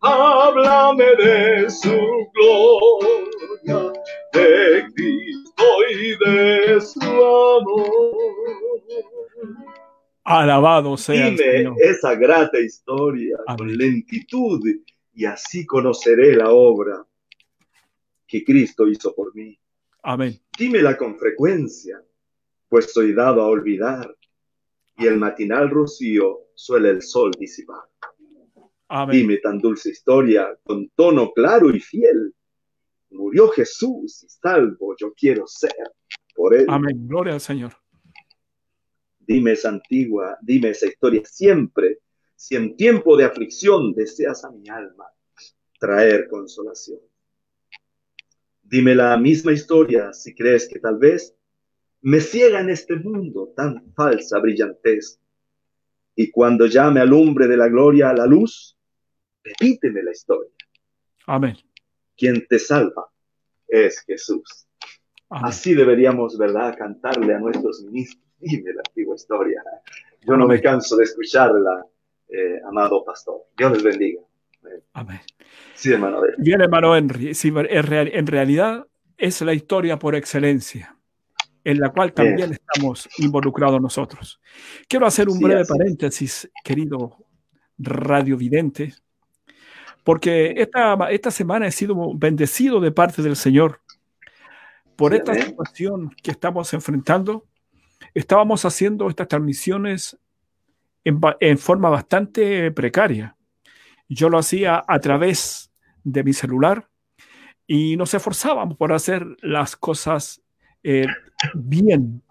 háblame 0.00 1.04
de 1.16 1.70
su 1.70 1.98
gloria, 2.34 3.92
de 4.32 4.84
Cristo 4.94 5.64
y 5.90 6.16
de 6.24 6.80
su 6.80 7.00
amor. 7.00 8.16
Alabado 10.24 10.96
sea. 10.96 11.28
el 11.28 11.36
Dime 11.36 11.52
Señor. 11.52 11.74
esa 11.80 12.14
grata 12.14 12.58
historia 12.60 13.38
con 13.56 13.76
lentitud 13.76 14.60
y 15.12 15.24
así 15.24 15.66
conoceré 15.66 16.36
la 16.36 16.50
obra 16.50 17.04
que 18.26 18.44
Cristo 18.44 18.86
hizo 18.86 19.14
por 19.14 19.34
mí. 19.34 19.58
Amén. 20.02 20.40
Dímela 20.56 20.96
con 20.96 21.18
frecuencia, 21.18 22.02
pues 22.68 22.92
soy 22.92 23.12
dado 23.12 23.42
a 23.42 23.48
olvidar, 23.48 24.14
y 25.00 25.06
el 25.06 25.18
matinal 25.18 25.70
rocío 25.70 26.48
suele 26.54 26.90
el 26.90 27.02
sol 27.02 27.30
disipar. 27.38 27.82
Amén. 28.88 29.16
Dime 29.16 29.36
tan 29.38 29.58
dulce 29.58 29.90
historia 29.90 30.56
con 30.62 30.88
tono 30.90 31.32
claro 31.32 31.70
y 31.70 31.80
fiel. 31.80 32.34
Murió 33.10 33.48
Jesús 33.48 34.22
y 34.24 34.28
salvo 34.28 34.94
yo 34.98 35.12
quiero 35.14 35.46
ser 35.46 35.72
por 36.34 36.54
él. 36.54 36.66
Amén. 36.68 37.08
Gloria 37.08 37.34
al 37.34 37.40
Señor. 37.40 37.72
Dime 39.18 39.52
esa 39.52 39.70
antigua, 39.70 40.36
dime 40.42 40.70
esa 40.70 40.86
historia 40.86 41.22
siempre, 41.24 42.00
si 42.34 42.56
en 42.56 42.76
tiempo 42.76 43.16
de 43.16 43.24
aflicción 43.24 43.94
deseas 43.94 44.44
a 44.44 44.50
mi 44.50 44.68
alma 44.68 45.06
traer 45.78 46.28
consolación. 46.28 46.98
Dime 48.62 48.94
la 48.94 49.16
misma 49.16 49.52
historia 49.52 50.12
si 50.12 50.34
crees 50.34 50.68
que 50.68 50.78
tal 50.78 50.98
vez 50.98 51.34
me 52.02 52.20
ciega 52.20 52.60
en 52.60 52.70
este 52.70 52.96
mundo 52.96 53.52
tan 53.56 53.92
falsa 53.94 54.38
brillantez. 54.38 55.20
Y 56.14 56.30
cuando 56.30 56.66
ya 56.66 56.90
me 56.90 57.00
alumbre 57.00 57.46
de 57.46 57.56
la 57.56 57.68
gloria 57.68 58.10
a 58.10 58.14
la 58.14 58.26
luz, 58.26 58.76
repíteme 59.42 60.02
la 60.02 60.10
historia. 60.10 60.50
Amén. 61.26 61.56
Quien 62.16 62.46
te 62.46 62.58
salva 62.58 63.08
es 63.68 64.00
Jesús. 64.00 64.66
Amén. 65.28 65.44
Así 65.46 65.74
deberíamos, 65.74 66.36
¿verdad?, 66.36 66.76
cantarle 66.76 67.34
a 67.34 67.38
nuestros 67.38 67.82
ministros. 67.82 68.24
Dime 68.38 68.72
la 68.72 68.82
antigua 68.86 69.14
historia. 69.14 69.62
Yo 70.26 70.36
no 70.36 70.46
me 70.46 70.60
canso 70.60 70.96
de 70.96 71.04
escucharla, 71.04 71.84
eh, 72.28 72.60
amado 72.66 73.04
pastor. 73.04 73.42
Dios 73.56 73.72
les 73.72 73.82
bendiga. 73.82 74.22
Amén. 74.92 75.20
Sí, 75.74 75.92
hermano. 75.92 76.22
Bien, 76.38 76.60
hermano 76.60 76.96
Henry. 76.96 77.34
Sí, 77.34 77.52
en 77.54 78.26
realidad 78.26 78.86
es 79.16 79.40
la 79.42 79.54
historia 79.54 79.98
por 79.98 80.14
excelencia, 80.14 80.96
en 81.64 81.80
la 81.80 81.90
cual 81.90 82.12
también 82.12 82.52
estamos 82.52 83.08
involucrados 83.18 83.80
nosotros. 83.80 84.40
Quiero 84.88 85.06
hacer 85.06 85.28
un 85.28 85.38
Sí, 85.38 85.44
breve 85.44 85.60
así 85.62 85.72
paréntesis, 85.72 86.50
querido 86.64 87.16
radiovidente, 87.78 88.94
porque 90.04 90.54
esta, 90.56 90.94
esta 91.10 91.30
semana 91.30 91.66
he 91.66 91.72
sido 91.72 92.14
bendecido 92.14 92.80
de 92.80 92.90
parte 92.90 93.22
del 93.22 93.36
Señor 93.36 93.80
por 94.96 95.12
Sí, 95.12 95.18
esta 95.18 95.34
situación 95.34 96.14
que 96.22 96.30
estamos 96.30 96.72
enfrentando. 96.74 97.46
Estábamos 98.14 98.64
haciendo 98.64 99.08
estas 99.08 99.28
transmisiones 99.28 100.18
en 101.04 101.58
forma 101.58 101.88
bastante 101.88 102.70
precaria. 102.70 103.36
Yo 104.08 104.28
lo 104.28 104.38
hacía 104.38 104.82
a 104.86 104.98
través 104.98 105.70
de 106.04 106.24
mi 106.24 106.32
celular 106.32 106.88
y 107.66 107.96
nos 107.96 108.12
esforzábamos 108.14 108.76
por 108.76 108.92
hacer 108.92 109.24
las 109.42 109.76
cosas 109.76 110.42
eh, 110.82 111.06
bien. 111.54 112.22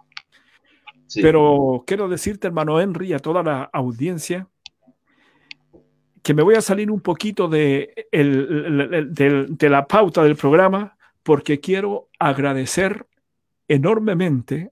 Sí. 1.08 1.22
Pero 1.22 1.84
quiero 1.88 2.08
decirte, 2.08 2.48
hermano 2.48 2.80
Henry, 2.80 3.14
a 3.14 3.20
toda 3.20 3.42
la 3.44 3.64
audiencia, 3.74 4.48
que 6.22 6.34
me 6.34 6.44
voy 6.44 6.56
a 6.56 6.62
salir 6.62 6.92
un 6.92 7.02
poquito 7.02 7.48
de, 7.48 8.08
el- 8.12 8.66
el- 8.66 8.94
el- 8.94 9.14
del- 9.14 9.58
de 9.58 9.70
la 9.70 9.88
pauta 9.88 10.22
del 10.24 10.36
programa 10.36 10.98
porque 11.24 11.60
quiero 11.60 12.10
agradecer 12.20 13.08
enormemente 13.68 14.72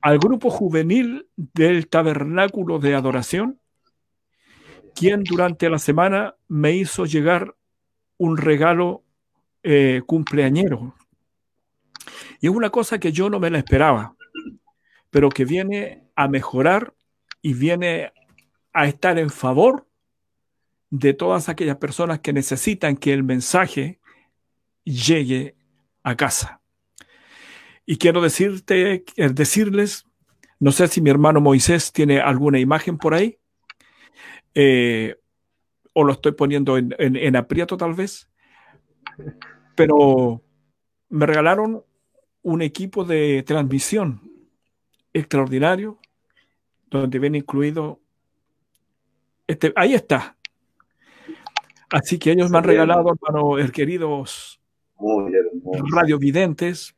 al 0.00 0.18
grupo 0.18 0.48
juvenil 0.50 1.26
del 1.36 1.88
Tabernáculo 1.88 2.78
de 2.78 2.94
Adoración, 2.94 3.58
quien 4.94 5.22
durante 5.24 5.68
la 5.68 5.78
semana 5.78 6.34
me 6.48 6.72
hizo 6.72 7.04
llegar 7.04 7.54
un 8.18 8.36
regalo 8.36 9.02
eh, 9.62 10.02
cumpleañero. 10.06 10.94
Y 12.40 12.46
es 12.48 12.52
una 12.52 12.70
cosa 12.70 12.98
que 12.98 13.12
yo 13.12 13.30
no 13.30 13.38
me 13.40 13.50
la 13.50 13.58
esperaba, 13.58 14.16
pero 15.10 15.28
que 15.28 15.44
viene 15.44 16.04
a 16.16 16.28
mejorar 16.28 16.94
y 17.40 17.54
viene 17.54 18.12
a 18.72 18.86
estar 18.86 19.18
en 19.18 19.30
favor 19.30 19.86
de 20.90 21.14
todas 21.14 21.48
aquellas 21.48 21.76
personas 21.76 22.20
que 22.20 22.32
necesitan 22.32 22.96
que 22.96 23.12
el 23.12 23.22
mensaje 23.22 24.00
llegue 24.84 25.56
a 26.02 26.16
casa. 26.16 26.60
Y 27.86 27.96
quiero 27.98 28.20
decirte, 28.20 29.04
eh, 29.16 29.28
decirles, 29.30 30.06
no 30.60 30.70
sé 30.72 30.88
si 30.88 31.00
mi 31.00 31.10
hermano 31.10 31.40
Moisés 31.40 31.92
tiene 31.92 32.20
alguna 32.20 32.58
imagen 32.60 32.96
por 32.98 33.14
ahí, 33.14 33.38
eh, 34.54 35.16
o 35.94 36.04
lo 36.04 36.12
estoy 36.12 36.32
poniendo 36.32 36.76
en, 36.78 36.94
en- 36.98 37.16
en 37.16 37.36
aprieto 37.36 37.76
tal 37.76 37.94
vez, 37.94 38.28
pero 39.74 40.42
me 41.08 41.26
regalaron 41.26 41.84
un 42.42 42.62
equipo 42.62 43.04
de 43.04 43.42
transmisión 43.46 44.20
extraordinario, 45.12 45.98
donde 46.90 47.18
viene 47.18 47.38
incluido, 47.38 48.00
este, 49.46 49.72
ahí 49.76 49.94
está. 49.94 50.36
Así 51.90 52.18
que 52.18 52.32
ellos 52.32 52.50
me 52.50 52.58
han 52.58 52.64
regalado, 52.64 53.12
hermano, 53.12 53.58
eh, 53.58 53.70
queridos 53.70 54.60
radiovidentes, 55.90 56.94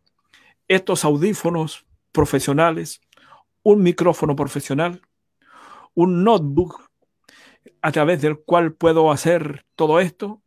estos 0.68 1.04
audífonos 1.04 1.87
profesionales, 2.12 3.00
un 3.62 3.83
micrófono 3.83 4.37
profesional, 4.37 5.00
un 5.94 6.22
notebook 6.22 6.88
a 7.83 7.92
través 7.92 8.22
del 8.22 8.38
cual 8.38 8.72
puedo 8.72 9.11
hacer 9.11 9.64
todo 9.74 10.00
esto 10.00 10.42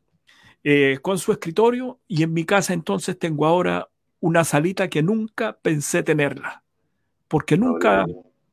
eh, 0.64 1.00
con 1.02 1.18
su 1.18 1.32
escritorio 1.32 2.00
y 2.08 2.24
en 2.24 2.34
mi 2.34 2.46
casa 2.46 2.74
entonces 2.74 3.18
tengo 3.18 3.46
ahora 3.46 3.90
una 4.20 4.44
salita 4.44 4.88
que 4.90 5.04
nunca 5.04 5.58
pensé 5.62 6.04
tenerla, 6.04 6.64
porque 7.28 7.58
nunca 7.58 8.06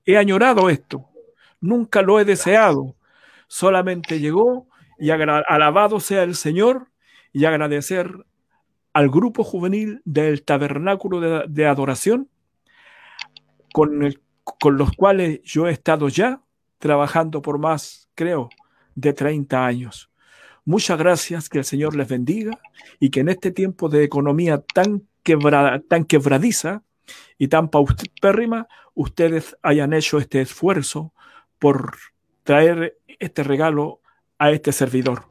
he 0.04 0.16
añorado 0.18 0.68
esto, 0.70 1.08
nunca 1.60 2.02
lo 2.02 2.20
he 2.20 2.24
deseado, 2.24 2.94
solamente 3.48 4.20
llegó 4.20 4.66
y 4.98 5.10
alabado 5.10 6.00
sea 6.00 6.22
el 6.22 6.34
Señor 6.34 6.88
y 7.32 7.44
agradecer 7.46 8.12
al 8.92 9.08
grupo 9.10 9.42
juvenil 9.42 10.00
del 10.04 10.42
tabernáculo 10.44 11.20
de, 11.20 11.44
de 11.48 11.66
adoración 11.66 12.28
con, 13.72 14.02
el- 14.04 14.20
con 14.44 14.76
los 14.76 14.92
cuales 14.92 15.40
yo 15.42 15.66
he 15.66 15.72
estado 15.72 16.08
ya 16.08 16.40
trabajando 16.78 17.42
por 17.42 17.58
más, 17.58 18.08
creo, 18.14 18.48
de 18.94 19.12
30 19.12 19.64
años. 19.66 20.10
Muchas 20.64 20.98
gracias, 20.98 21.48
que 21.48 21.58
el 21.58 21.64
Señor 21.64 21.96
les 21.96 22.08
bendiga 22.08 22.58
y 23.00 23.10
que 23.10 23.20
en 23.20 23.28
este 23.28 23.50
tiempo 23.50 23.88
de 23.88 24.04
economía 24.04 24.62
tan 24.74 25.06
tan 25.88 26.04
quebradiza 26.04 26.82
y 27.38 27.48
tan 27.48 27.68
paupérrima, 27.68 28.68
ustedes 28.94 29.56
hayan 29.62 29.92
hecho 29.92 30.18
este 30.18 30.40
esfuerzo 30.40 31.12
por 31.58 31.96
traer 32.42 32.98
este 33.18 33.42
regalo 33.42 34.00
a 34.38 34.50
este 34.50 34.72
servidor. 34.72 35.24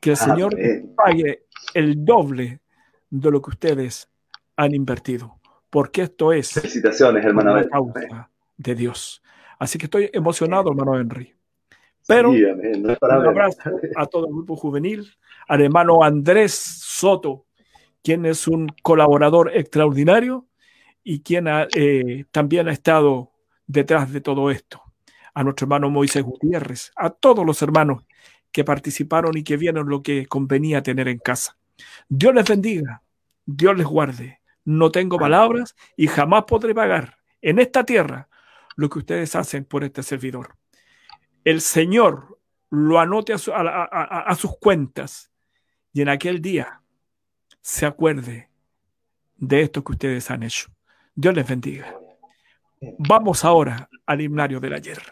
Que 0.00 0.10
el 0.10 0.16
Señor 0.16 0.56
pague 0.96 1.46
el 1.74 2.04
doble 2.04 2.60
de 3.10 3.30
lo 3.30 3.42
que 3.42 3.50
ustedes 3.50 4.08
han 4.56 4.74
invertido, 4.74 5.38
porque 5.70 6.02
esto 6.02 6.32
es 6.32 6.52
Felicitaciones, 6.52 7.24
hermana 7.24 7.54
la 7.54 7.68
causa 7.68 8.30
de 8.56 8.74
Dios. 8.74 9.22
Así 9.58 9.78
que 9.78 9.86
estoy 9.86 10.10
emocionado, 10.12 10.70
hermano 10.70 10.98
Henry. 10.98 11.34
Pero 12.06 12.30
un 12.30 12.96
abrazo 13.26 13.70
a 13.96 14.06
todo 14.06 14.26
el 14.26 14.32
grupo 14.32 14.56
juvenil, 14.56 15.12
al 15.48 15.62
hermano 15.62 16.02
Andrés 16.04 16.54
Soto, 16.54 17.45
quien 18.02 18.26
es 18.26 18.46
un 18.48 18.68
colaborador 18.82 19.50
extraordinario 19.54 20.46
y 21.02 21.20
quien 21.20 21.46
eh, 21.48 22.24
también 22.30 22.68
ha 22.68 22.72
estado 22.72 23.32
detrás 23.66 24.12
de 24.12 24.20
todo 24.20 24.50
esto. 24.50 24.82
A 25.34 25.44
nuestro 25.44 25.64
hermano 25.66 25.90
Moisés 25.90 26.22
Gutiérrez, 26.22 26.92
a 26.96 27.10
todos 27.10 27.44
los 27.44 27.60
hermanos 27.62 28.04
que 28.50 28.64
participaron 28.64 29.36
y 29.36 29.44
que 29.44 29.56
vieron 29.56 29.88
lo 29.88 30.02
que 30.02 30.26
convenía 30.26 30.82
tener 30.82 31.08
en 31.08 31.18
casa. 31.18 31.58
Dios 32.08 32.34
les 32.34 32.46
bendiga, 32.46 33.02
Dios 33.44 33.76
les 33.76 33.86
guarde. 33.86 34.40
No 34.64 34.90
tengo 34.90 35.18
palabras 35.18 35.76
y 35.96 36.06
jamás 36.06 36.44
podré 36.44 36.74
pagar 36.74 37.18
en 37.42 37.58
esta 37.58 37.84
tierra 37.84 38.28
lo 38.76 38.88
que 38.88 38.98
ustedes 38.98 39.36
hacen 39.36 39.64
por 39.64 39.84
este 39.84 40.02
servidor. 40.02 40.56
El 41.44 41.60
Señor 41.60 42.40
lo 42.70 42.98
anote 42.98 43.32
a, 43.32 44.36
sus 44.36 44.58
cuentas 44.58 45.30
y 45.92 46.02
en 46.02 46.08
aquel 46.08 46.42
día 46.42 46.82
se 47.66 47.84
acuerde 47.84 48.48
de 49.36 49.62
esto 49.62 49.82
que 49.82 49.90
ustedes 49.90 50.30
han 50.30 50.44
hecho. 50.44 50.68
Dios 51.16 51.34
les 51.34 51.48
bendiga. 51.48 51.98
Vamos 52.96 53.44
ahora 53.44 53.88
al 54.06 54.20
himnario 54.20 54.60
del 54.60 54.74
ayer. 54.74 55.02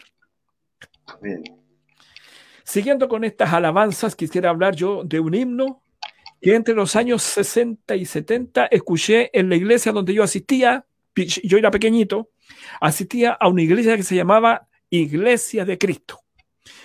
Siguiendo 2.63 3.09
con 3.09 3.25
estas 3.25 3.51
alabanzas, 3.51 4.15
quisiera 4.15 4.51
hablar 4.51 4.73
yo 4.73 5.03
de 5.03 5.19
un 5.19 5.35
himno 5.35 5.83
que 6.41 6.55
entre 6.55 6.73
los 6.73 6.95
años 6.95 7.23
60 7.23 7.93
y 7.97 8.05
70 8.05 8.67
escuché 8.67 9.37
en 9.37 9.49
la 9.49 9.57
iglesia 9.57 9.91
donde 9.91 10.13
yo 10.13 10.23
asistía, 10.23 10.85
yo 11.43 11.57
era 11.57 11.71
pequeñito, 11.71 12.29
asistía 12.79 13.33
a 13.33 13.49
una 13.49 13.63
iglesia 13.63 13.97
que 13.97 14.03
se 14.03 14.15
llamaba 14.15 14.69
Iglesia 14.89 15.65
de 15.65 15.77
Cristo 15.77 16.24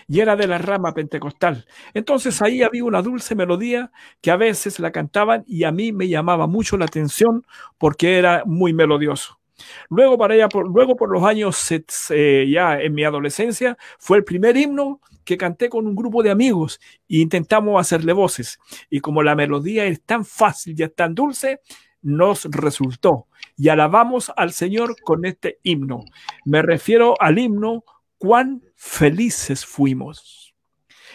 y 0.08 0.20
era 0.20 0.36
de 0.36 0.46
la 0.46 0.58
rama 0.58 0.94
pentecostal. 0.94 1.66
Entonces 1.94 2.40
ahí 2.42 2.62
había 2.62 2.84
una 2.84 3.02
dulce 3.02 3.34
melodía 3.34 3.90
que 4.20 4.30
a 4.30 4.36
veces 4.36 4.78
la 4.80 4.92
cantaban 4.92 5.44
y 5.46 5.64
a 5.64 5.72
mí 5.72 5.92
me 5.92 6.08
llamaba 6.08 6.46
mucho 6.46 6.76
la 6.76 6.86
atención 6.86 7.46
porque 7.78 8.18
era 8.18 8.42
muy 8.46 8.72
melodioso. 8.72 9.40
Luego, 9.88 10.16
para 10.16 10.34
ella, 10.34 10.48
por, 10.48 10.68
luego 10.68 10.96
por 10.96 11.12
los 11.12 11.22
años 11.22 11.70
eh, 12.10 12.46
ya 12.50 12.80
en 12.80 12.94
mi 12.94 13.04
adolescencia, 13.04 13.76
fue 13.98 14.18
el 14.18 14.24
primer 14.24 14.56
himno 14.56 15.00
que 15.24 15.36
canté 15.36 15.68
con 15.68 15.86
un 15.86 15.94
grupo 15.94 16.22
de 16.22 16.30
amigos 16.30 16.80
e 17.08 17.18
intentamos 17.18 17.80
hacerle 17.80 18.12
voces. 18.12 18.58
Y 18.88 19.00
como 19.00 19.22
la 19.22 19.34
melodía 19.34 19.84
es 19.84 20.02
tan 20.02 20.24
fácil 20.24 20.74
y 20.78 20.82
es 20.82 20.94
tan 20.94 21.14
dulce, 21.14 21.60
nos 22.02 22.46
resultó. 22.46 23.26
Y 23.56 23.68
alabamos 23.68 24.32
al 24.36 24.52
Señor 24.52 24.96
con 25.02 25.24
este 25.26 25.58
himno. 25.62 26.04
Me 26.44 26.62
refiero 26.62 27.14
al 27.20 27.38
himno 27.38 27.84
Cuán 28.20 28.60
felices 28.80 29.66
fuimos. 29.66 30.54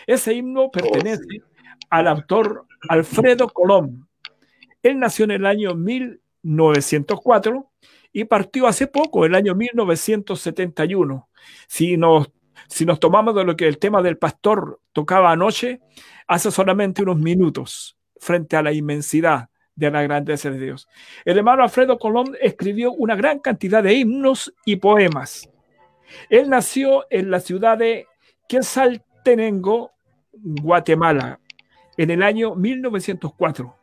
Ese 0.06 0.36
himno 0.36 0.69
pertenece 0.69 1.41
al 1.89 2.08
autor 2.08 2.67
Alfredo 2.88 3.49
Colón. 3.49 4.08
Él 4.84 4.99
nació 4.99 5.25
en 5.25 5.32
el 5.32 5.47
año 5.47 5.73
1904 5.73 7.71
y 8.13 8.25
partió 8.25 8.67
hace 8.67 8.86
poco, 8.86 9.25
el 9.25 9.34
año 9.34 9.56
1971. 9.56 11.28
Si 11.67 11.97
nos, 11.97 12.32
si 12.67 12.86
nos 12.86 12.99
tomamos 12.99 13.34
de 13.34 13.43
lo 13.43 13.58
que 13.58 13.67
el 13.67 13.80
tema 13.80 14.04
del 14.04 14.19
pastor 14.19 14.80
tocaba 14.93 15.32
anoche, 15.32 15.82
hace 16.28 16.51
solamente 16.51 17.01
unos 17.01 17.17
minutos, 17.17 17.97
frente 18.19 18.58
a 18.58 18.62
la 18.62 18.73
inmensidad 18.73 19.49
de 19.73 19.89
la 19.89 20.04
grandeza 20.04 20.51
de 20.51 20.60
Dios. 20.60 20.88
El 21.25 21.39
hermano 21.39 21.63
Alfredo 21.63 21.97
Colón 21.97 22.38
escribió 22.39 22.91
una 22.91 23.15
gran 23.15 23.39
cantidad 23.39 23.82
de 23.82 23.95
himnos 23.95 24.54
y 24.65 24.75
poemas. 24.75 25.49
Él 26.30 26.50
nació 26.50 27.06
en 27.10 27.32
la 27.32 27.39
ciudad 27.39 27.78
de 27.78 28.08
Quetzaltenango, 28.48 29.91
Guatemala, 30.34 31.39
en 31.98 32.12
el 32.12 32.24
año 32.24 32.56
1904. 32.56 33.76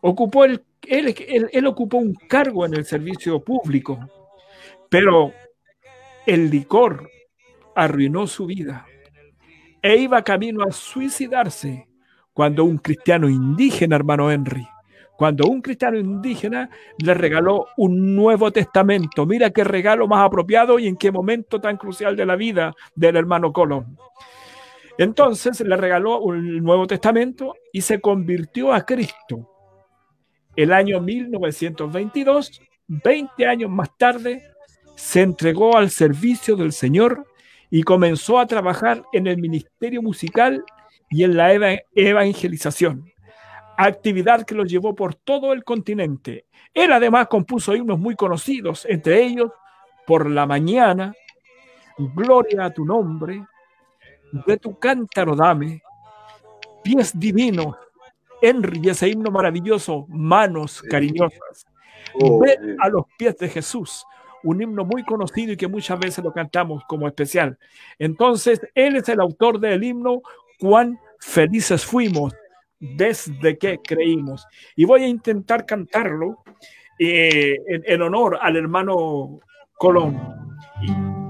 Ocupó 0.00 0.44
el 0.44 0.64
él, 0.88 1.66
ocupó 1.66 1.98
un 1.98 2.14
cargo 2.14 2.64
en 2.64 2.74
el 2.74 2.84
servicio 2.84 3.42
público, 3.42 3.98
pero 4.88 5.32
el 6.26 6.50
licor 6.50 7.10
arruinó 7.74 8.26
su 8.26 8.46
vida 8.46 8.86
e 9.82 9.96
iba 9.96 10.24
camino 10.24 10.64
a 10.64 10.72
suicidarse 10.72 11.88
cuando 12.32 12.64
un 12.64 12.78
cristiano 12.78 13.28
indígena, 13.28 13.96
hermano 13.96 14.30
Henry, 14.30 14.66
cuando 15.18 15.48
un 15.48 15.60
cristiano 15.60 15.98
indígena 15.98 16.70
le 16.96 17.12
regaló 17.12 17.66
un 17.76 18.14
Nuevo 18.16 18.50
Testamento. 18.52 19.26
Mira 19.26 19.50
qué 19.50 19.64
regalo 19.64 20.06
más 20.06 20.24
apropiado 20.24 20.78
y 20.78 20.86
en 20.86 20.96
qué 20.96 21.10
momento 21.10 21.60
tan 21.60 21.76
crucial 21.76 22.16
de 22.16 22.24
la 22.24 22.36
vida 22.36 22.72
del 22.94 23.16
hermano 23.16 23.52
Colón. 23.52 23.98
Entonces 24.96 25.60
le 25.60 25.76
regaló 25.76 26.20
un 26.20 26.62
Nuevo 26.62 26.86
Testamento 26.86 27.54
y 27.72 27.82
se 27.82 28.00
convirtió 28.00 28.72
a 28.72 28.86
Cristo 28.86 29.58
el 30.58 30.72
año 30.72 31.00
1922, 31.00 32.62
20 32.88 33.46
años 33.46 33.70
más 33.70 33.96
tarde, 33.96 34.42
se 34.96 35.22
entregó 35.22 35.76
al 35.76 35.88
servicio 35.88 36.56
del 36.56 36.72
Señor 36.72 37.26
y 37.70 37.84
comenzó 37.84 38.40
a 38.40 38.46
trabajar 38.46 39.04
en 39.12 39.28
el 39.28 39.38
ministerio 39.38 40.02
musical 40.02 40.64
y 41.10 41.22
en 41.22 41.36
la 41.36 41.52
evangelización, 41.94 43.04
actividad 43.78 44.44
que 44.44 44.56
lo 44.56 44.64
llevó 44.64 44.94
por 44.94 45.14
todo 45.14 45.52
el 45.52 45.62
continente. 45.62 46.46
Él 46.74 46.92
además 46.92 47.28
compuso 47.28 47.76
himnos 47.76 47.98
muy 47.98 48.16
conocidos, 48.16 48.84
entre 48.86 49.22
ellos 49.22 49.52
Por 50.06 50.28
la 50.28 50.46
mañana, 50.46 51.14
Gloria 51.96 52.66
a 52.66 52.70
tu 52.70 52.84
nombre, 52.84 53.44
de 54.46 54.56
tu 54.56 54.78
cántaro 54.78 55.34
dame, 55.34 55.82
pies 56.82 57.18
divinos, 57.18 57.76
Henry, 58.40 58.88
ese 58.88 59.08
himno 59.08 59.30
maravilloso, 59.30 60.06
manos 60.08 60.80
cariñosas. 60.82 61.66
Oh, 62.20 62.38
Ven 62.38 62.76
a 62.80 62.88
los 62.88 63.04
pies 63.18 63.36
de 63.38 63.48
Jesús, 63.48 64.04
un 64.44 64.62
himno 64.62 64.84
muy 64.84 65.04
conocido 65.04 65.52
y 65.52 65.56
que 65.56 65.66
muchas 65.66 65.98
veces 65.98 66.24
lo 66.24 66.32
cantamos 66.32 66.84
como 66.86 67.08
especial. 67.08 67.58
Entonces, 67.98 68.60
él 68.74 68.96
es 68.96 69.08
el 69.08 69.20
autor 69.20 69.58
del 69.58 69.82
himno, 69.82 70.22
cuán 70.60 70.98
felices 71.18 71.84
fuimos 71.84 72.32
desde 72.80 73.58
que 73.58 73.78
creímos. 73.78 74.46
Y 74.76 74.84
voy 74.84 75.02
a 75.04 75.08
intentar 75.08 75.66
cantarlo 75.66 76.42
eh, 76.98 77.56
en, 77.66 78.02
honor 78.02 78.38
al 78.40 78.56
hermano 78.56 79.40
Colón 79.74 80.18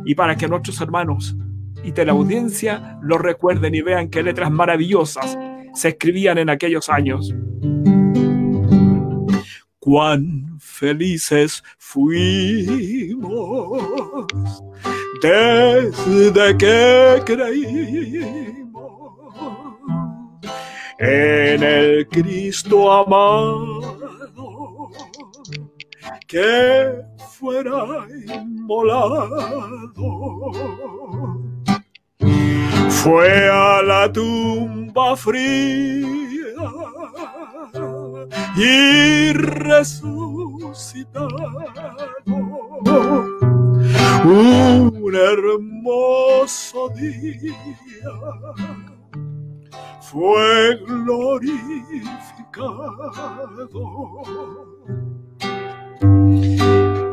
y, 0.04 0.14
para 0.14 0.36
que 0.36 0.48
nuestros 0.48 0.80
hermanos 0.80 1.36
y 1.84 1.92
de 1.92 2.06
la 2.06 2.12
audiencia 2.12 2.98
lo 3.02 3.18
recuerden 3.18 3.74
y 3.74 3.82
vean 3.82 4.08
qué 4.08 4.22
letras 4.22 4.50
maravillosas 4.50 5.38
se 5.74 5.88
escribían 5.88 6.38
en 6.38 6.48
aquellos 6.50 6.88
años. 6.88 7.34
Cuán 9.78 10.58
felices 10.58 11.62
fuimos 11.78 12.66
desde 15.22 16.56
que 16.56 17.22
creímos 17.24 18.57
en 20.98 21.62
el 21.62 22.08
Cristo 22.08 22.92
amado 22.92 23.98
que 26.26 27.02
fuera 27.38 28.06
inmolado 28.26 29.28
fue 32.88 33.48
a 33.48 33.82
la 33.82 34.12
tumba 34.12 35.16
fría 35.16 36.04
y 38.56 39.32
resucitado. 39.32 40.18
Un 44.24 45.14
hermoso 45.14 46.88
día 46.90 47.54
fue 50.10 50.76
glorificado. 50.86 51.28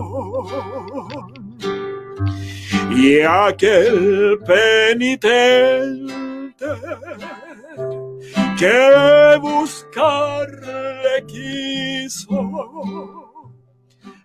y 2.95 3.21
aquel 3.21 4.37
penitente 4.45 6.21
que 8.57 9.37
buscarle 9.41 11.25
quiso 11.27 12.27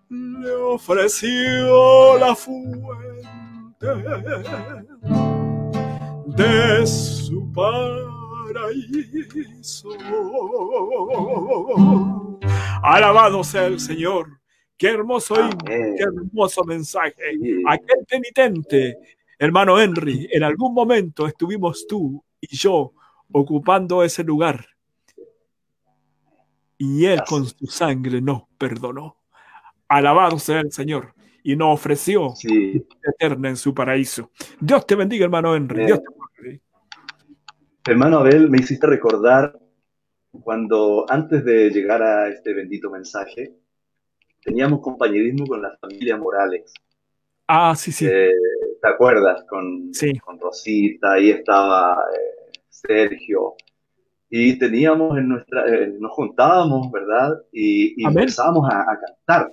le 0.09 0.53
ofreció 0.53 2.19
la 2.19 2.35
fuente 2.35 3.87
de 6.27 6.87
su 6.87 7.53
paraíso. 7.53 8.37
Alabado 12.83 13.43
sea 13.43 13.67
el 13.67 13.81
Señor. 13.81 14.39
Qué 14.77 14.89
hermoso 14.89 15.35
himno, 15.35 15.57
qué 15.65 16.03
hermoso 16.03 16.65
mensaje. 16.65 17.15
Aquel 17.67 18.05
penitente, 18.09 18.99
hermano 19.39 19.81
Henry, 19.81 20.29
en 20.31 20.43
algún 20.43 20.75
momento 20.75 21.27
estuvimos 21.27 21.87
tú 21.87 22.23
y 22.41 22.55
yo 22.57 22.93
ocupando 23.33 24.03
ese 24.03 24.23
lugar. 24.23 24.67
Y 26.79 27.07
Él 27.07 27.23
con 27.27 27.47
su 27.47 27.67
sangre 27.67 28.21
nos 28.21 28.43
perdonó. 28.59 29.17
Alabado 29.89 30.39
sea 30.39 30.61
el 30.61 30.73
Señor. 30.73 31.15
Y 31.43 31.55
nos 31.57 31.75
ofreció 31.75 32.35
eterna 33.03 33.49
en 33.49 33.57
su 33.57 33.73
paraíso. 33.73 34.31
Dios 34.61 34.85
te 34.85 34.97
bendiga, 34.97 35.25
hermano 35.25 35.55
Henry. 35.55 35.87
Dios 35.87 36.01
te 36.01 36.17
Hermano 37.89 38.19
Abel, 38.19 38.51
me 38.51 38.59
hiciste 38.59 38.85
recordar 38.85 39.57
cuando 40.43 41.07
antes 41.09 41.45
de 41.45 41.71
llegar 41.71 42.03
a 42.03 42.29
este 42.29 42.53
bendito 42.53 42.91
mensaje, 42.91 43.55
teníamos 44.47 44.81
compañerismo 44.81 45.45
con 45.47 45.61
la 45.61 45.77
familia 45.79 46.17
Morales. 46.17 46.73
Ah, 47.49 47.75
sí, 47.77 47.91
sí. 47.91 48.07
Eh, 48.07 48.31
¿Te 48.81 48.89
acuerdas? 48.89 49.45
Con, 49.49 49.91
con 50.25 50.39
Rosita, 50.39 51.15
ahí 51.15 51.31
estaba 51.31 51.99
eh, 52.15 52.59
Sergio. 52.69 53.55
Y 54.31 54.59
teníamos 54.59 55.19
en 55.19 55.29
nuestra, 55.29 55.67
eh, 55.67 55.95
nos 55.99 56.13
juntábamos, 56.13 56.91
¿verdad? 56.91 57.43
Y, 57.53 58.05
empezábamos 58.05 58.69
a, 58.71 58.83
a 58.83 58.99
cantar. 58.99 59.53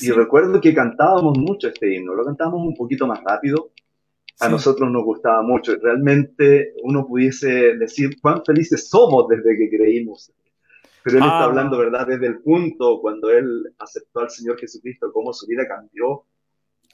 Y 0.00 0.10
recuerdo 0.10 0.60
que 0.60 0.74
cantábamos 0.74 1.38
mucho 1.38 1.68
este 1.68 1.94
himno, 1.94 2.14
lo 2.14 2.24
cantábamos 2.24 2.66
un 2.66 2.74
poquito 2.74 3.06
más 3.06 3.20
rápido. 3.24 3.70
A 4.40 4.48
nosotros 4.48 4.90
nos 4.90 5.04
gustaba 5.04 5.42
mucho. 5.42 5.76
Realmente 5.76 6.72
uno 6.82 7.06
pudiese 7.06 7.76
decir 7.76 8.18
cuán 8.22 8.42
felices 8.44 8.88
somos 8.88 9.28
desde 9.28 9.56
que 9.56 9.68
creímos. 9.68 10.32
Pero 11.02 11.18
él 11.18 11.22
está 11.22 11.40
ah. 11.40 11.44
hablando, 11.44 11.78
¿verdad? 11.78 12.06
Desde 12.06 12.26
el 12.26 12.40
punto 12.40 13.00
cuando 13.00 13.30
él 13.30 13.72
aceptó 13.78 14.20
al 14.20 14.30
Señor 14.30 14.58
Jesucristo, 14.58 15.10
cómo 15.12 15.32
su 15.32 15.46
vida 15.46 15.66
cambió, 15.66 16.24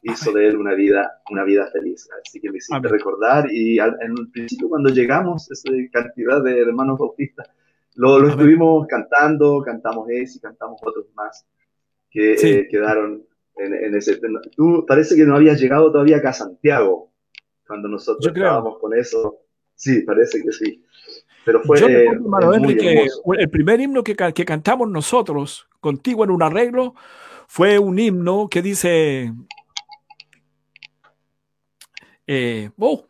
hizo 0.02 0.32
de 0.32 0.48
él 0.48 0.56
una 0.56 0.74
vida, 0.74 1.20
una 1.30 1.44
vida 1.44 1.68
feliz. 1.72 2.08
Así 2.24 2.40
que 2.40 2.50
me 2.50 2.58
hiciste 2.58 2.88
recordar. 2.88 3.50
Y 3.50 3.78
en 3.78 4.12
el 4.18 4.30
principio, 4.30 4.68
cuando 4.68 4.90
llegamos, 4.90 5.50
esa 5.50 5.70
cantidad 5.92 6.42
de 6.42 6.60
hermanos 6.60 6.98
bautistas, 6.98 7.48
lo, 7.96 8.18
lo 8.18 8.28
estuvimos 8.28 8.86
cantando, 8.86 9.62
cantamos 9.62 10.08
ese 10.10 10.38
y 10.38 10.40
cantamos 10.40 10.80
otros 10.84 11.06
más 11.14 11.46
que 12.10 12.34
eh, 12.34 12.68
quedaron 12.70 13.26
en, 13.56 13.94
ese 13.94 14.16
tema. 14.16 14.40
Tú 14.54 14.84
parece 14.86 15.16
que 15.16 15.24
no 15.24 15.36
habías 15.36 15.60
llegado 15.60 15.90
todavía 15.90 16.18
acá 16.18 16.30
a 16.30 16.34
Santiago 16.34 17.12
cuando 17.66 17.88
nosotros 17.88 18.26
estábamos 18.34 18.78
con 18.78 18.94
eso. 18.94 19.40
Sí, 19.74 20.02
parece 20.02 20.42
que 20.42 20.52
sí. 20.52 20.84
Pero 21.46 21.62
fue. 21.62 21.80
Yo 21.80 21.86
que 21.86 23.06
el 23.38 23.50
primer 23.50 23.80
himno 23.80 24.02
que, 24.02 24.16
que, 24.16 24.44
cantamos 24.44 24.90
nosotros 24.90 25.68
contigo 25.80 26.24
en 26.24 26.32
un 26.32 26.42
arreglo 26.42 26.96
fue 27.46 27.78
un 27.78 28.00
himno 28.00 28.48
que 28.50 28.62
dice. 28.62 29.32
Eh, 32.26 32.70
oh, 32.76 33.06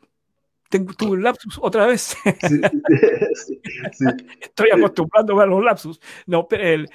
tengo, 0.68 0.92
tuve 0.92 1.12
un 1.12 1.22
lapsus 1.22 1.59
otra 1.62 1.87
vez. 1.87 2.14
Estoy 4.42 4.68
acostumbrado 4.70 5.40
a 5.40 5.46
los 5.46 5.64
lapsus. 5.64 5.99
No, 6.27 6.46
el, 6.51 6.90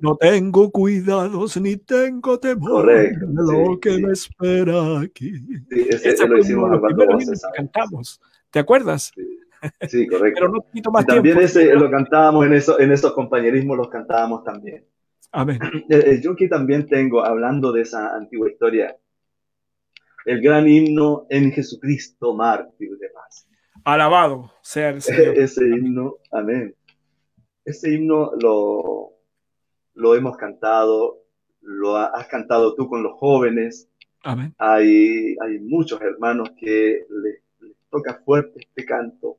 no, 0.00 0.16
tengo 0.16 0.70
cuidados 0.70 1.60
ni 1.60 1.76
tengo 1.76 2.40
temor 2.40 2.86
de 2.86 3.12
lo 3.20 3.78
que 3.78 3.98
me 3.98 4.14
espera 4.14 5.00
aquí. 5.00 5.34
ese, 5.68 6.08
ese 6.08 6.26
lo 6.26 6.38
hicimos 6.38 6.80
cuando 6.80 7.06
cantamos. 7.54 8.18
¿Te 8.50 8.60
acuerdas? 8.60 9.12
Sí, 9.14 9.40
correcto. 9.80 10.40
Pero 10.40 10.48
no 10.48 10.66
quito 10.72 10.90
más 10.90 11.06
también 11.06 11.38
ese 11.38 11.74
lo 11.74 11.90
cantábamos 11.90 12.46
en, 12.46 12.54
eso, 12.54 12.78
en 12.80 12.92
esos 12.92 13.12
compañerismos, 13.12 13.76
los 13.76 13.88
cantábamos 13.88 14.44
también. 14.44 14.84
Amén. 15.32 15.58
Yo 16.22 16.36
que 16.36 16.48
también 16.48 16.86
tengo, 16.86 17.24
hablando 17.24 17.72
de 17.72 17.82
esa 17.82 18.14
antigua 18.14 18.50
historia, 18.50 18.96
el 20.24 20.40
gran 20.40 20.68
himno 20.68 21.26
en 21.30 21.52
Jesucristo, 21.52 22.34
mártir 22.34 22.96
de 22.98 23.08
paz. 23.10 23.48
Alabado 23.84 24.52
sea 24.62 24.90
el 24.90 25.02
Señor. 25.02 25.34
Ese 25.38 25.64
himno, 25.64 26.16
amén. 26.32 26.74
Ese 27.64 27.94
himno 27.94 28.32
lo, 28.40 29.12
lo 29.94 30.14
hemos 30.14 30.36
cantado, 30.36 31.22
lo 31.60 31.96
has 31.96 32.26
cantado 32.26 32.74
tú 32.74 32.88
con 32.88 33.02
los 33.02 33.12
jóvenes. 33.18 33.88
Amén. 34.24 34.54
Hay, 34.58 35.36
hay 35.40 35.58
muchos 35.60 36.00
hermanos 36.00 36.50
que 36.58 37.06
les, 37.22 37.46
toca 37.90 38.20
fuerte 38.24 38.60
este 38.60 38.84
canto, 38.84 39.38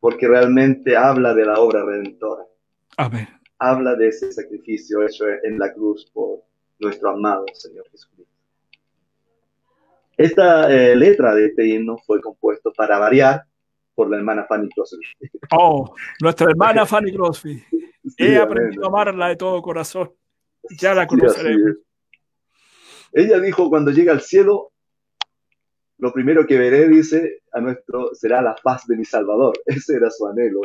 porque 0.00 0.26
realmente 0.26 0.96
habla 0.96 1.34
de 1.34 1.44
la 1.44 1.60
obra 1.60 1.84
redentora. 1.84 2.44
Amén. 2.96 3.28
Habla 3.58 3.94
de 3.94 4.08
ese 4.08 4.32
sacrificio 4.32 5.02
hecho 5.02 5.26
en 5.44 5.58
la 5.58 5.72
cruz 5.72 6.10
por 6.12 6.40
nuestro 6.78 7.10
amado 7.10 7.44
Señor 7.52 7.88
Jesucristo. 7.90 8.34
Esta 10.16 10.70
eh, 10.70 10.96
letra 10.96 11.34
de 11.34 11.46
este 11.46 11.66
himno 11.66 11.98
fue 11.98 12.20
compuesto 12.20 12.72
para 12.72 12.98
variar 12.98 13.44
por 13.94 14.10
la 14.10 14.16
hermana 14.16 14.44
Fanny 14.48 14.68
Crosby. 14.70 14.98
Oh, 15.52 15.94
nuestra 16.20 16.50
hermana 16.50 16.86
Fanny 16.86 17.12
Crosby. 17.12 17.62
He 18.16 18.36
aprendido 18.36 18.84
a 18.84 18.88
amarla 18.88 19.28
de 19.28 19.36
todo 19.36 19.60
corazón. 19.60 20.12
Ya 20.78 20.94
la 20.94 21.06
conoceremos. 21.06 21.76
Ella 23.12 23.40
dijo, 23.40 23.68
cuando 23.68 23.90
llegue 23.90 24.10
al 24.10 24.20
cielo, 24.20 24.69
lo 26.00 26.12
primero 26.12 26.46
que 26.46 26.58
veré, 26.58 26.88
dice, 26.88 27.42
a 27.52 27.60
nuestro, 27.60 28.14
será 28.14 28.42
la 28.42 28.54
paz 28.54 28.86
de 28.86 28.96
mi 28.96 29.04
Salvador. 29.04 29.58
Ese 29.66 29.96
era 29.96 30.10
su 30.10 30.26
anhelo, 30.26 30.60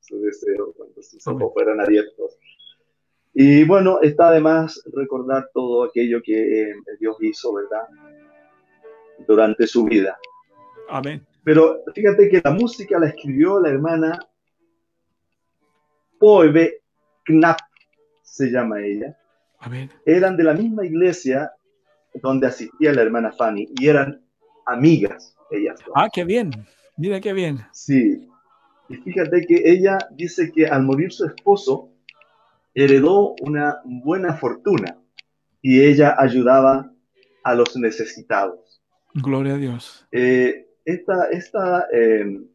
su, 0.00 0.20
deseo, 0.20 0.72
cuando 0.76 1.02
sus 1.02 1.26
ojos 1.26 1.52
fueran 1.52 1.80
abiertos. 1.80 2.38
Y 3.32 3.64
bueno, 3.64 4.00
está 4.00 4.28
además 4.28 4.80
recordar 4.92 5.50
todo 5.52 5.84
aquello 5.84 6.22
que 6.22 6.62
eh, 6.62 6.74
Dios 7.00 7.16
hizo, 7.20 7.52
¿verdad? 7.54 7.88
durante 9.26 9.66
su 9.66 9.84
vida. 9.84 10.18
Amén. 10.88 11.26
Pero 11.42 11.82
fíjate 11.94 12.28
que 12.28 12.40
la 12.42 12.50
música 12.50 12.98
la 12.98 13.08
escribió 13.08 13.60
la 13.60 13.70
hermana 13.70 14.18
Poebe 16.18 16.82
Knapp, 17.24 17.58
se 18.22 18.50
llama 18.50 18.82
ella. 18.82 19.16
Amén. 19.58 19.90
Eran 20.04 20.36
de 20.36 20.44
la 20.44 20.54
misma 20.54 20.84
iglesia 20.84 21.52
donde 22.14 22.46
asistía 22.46 22.92
la 22.92 23.02
hermana 23.02 23.32
Fanny 23.32 23.68
y 23.78 23.88
eran 23.88 24.23
amigas 24.66 25.36
ellas. 25.50 25.80
Ah, 25.94 26.08
qué 26.12 26.24
bien. 26.24 26.50
Mira 26.96 27.20
qué 27.20 27.32
bien. 27.32 27.64
Sí. 27.72 28.28
Y 28.88 28.96
fíjate 28.96 29.46
que 29.46 29.62
ella 29.64 29.98
dice 30.12 30.52
que 30.52 30.66
al 30.66 30.82
morir 30.82 31.12
su 31.12 31.26
esposo 31.26 31.90
heredó 32.74 33.34
una 33.40 33.80
buena 33.84 34.34
fortuna 34.34 34.98
y 35.62 35.82
ella 35.82 36.16
ayudaba 36.18 36.92
a 37.42 37.54
los 37.54 37.76
necesitados. 37.76 38.82
Gloria 39.14 39.54
a 39.54 39.58
Dios. 39.58 40.06
Eh, 40.12 40.66
esta, 40.84 41.86
em, 41.92 42.46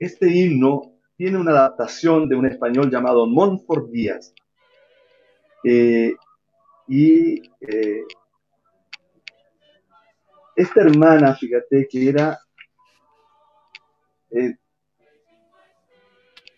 este 0.00 0.28
himno 0.28 0.92
tiene 1.16 1.38
una 1.38 1.50
adaptación 1.50 2.28
de 2.28 2.36
un 2.36 2.46
español 2.46 2.90
llamado 2.90 3.26
Montfort 3.26 3.90
Díaz. 3.90 4.34
Eh, 5.64 6.12
y 6.88 7.42
eh, 7.60 8.04
esta 10.56 10.80
hermana, 10.80 11.34
fíjate 11.34 11.86
que 11.90 12.08
era, 12.08 12.38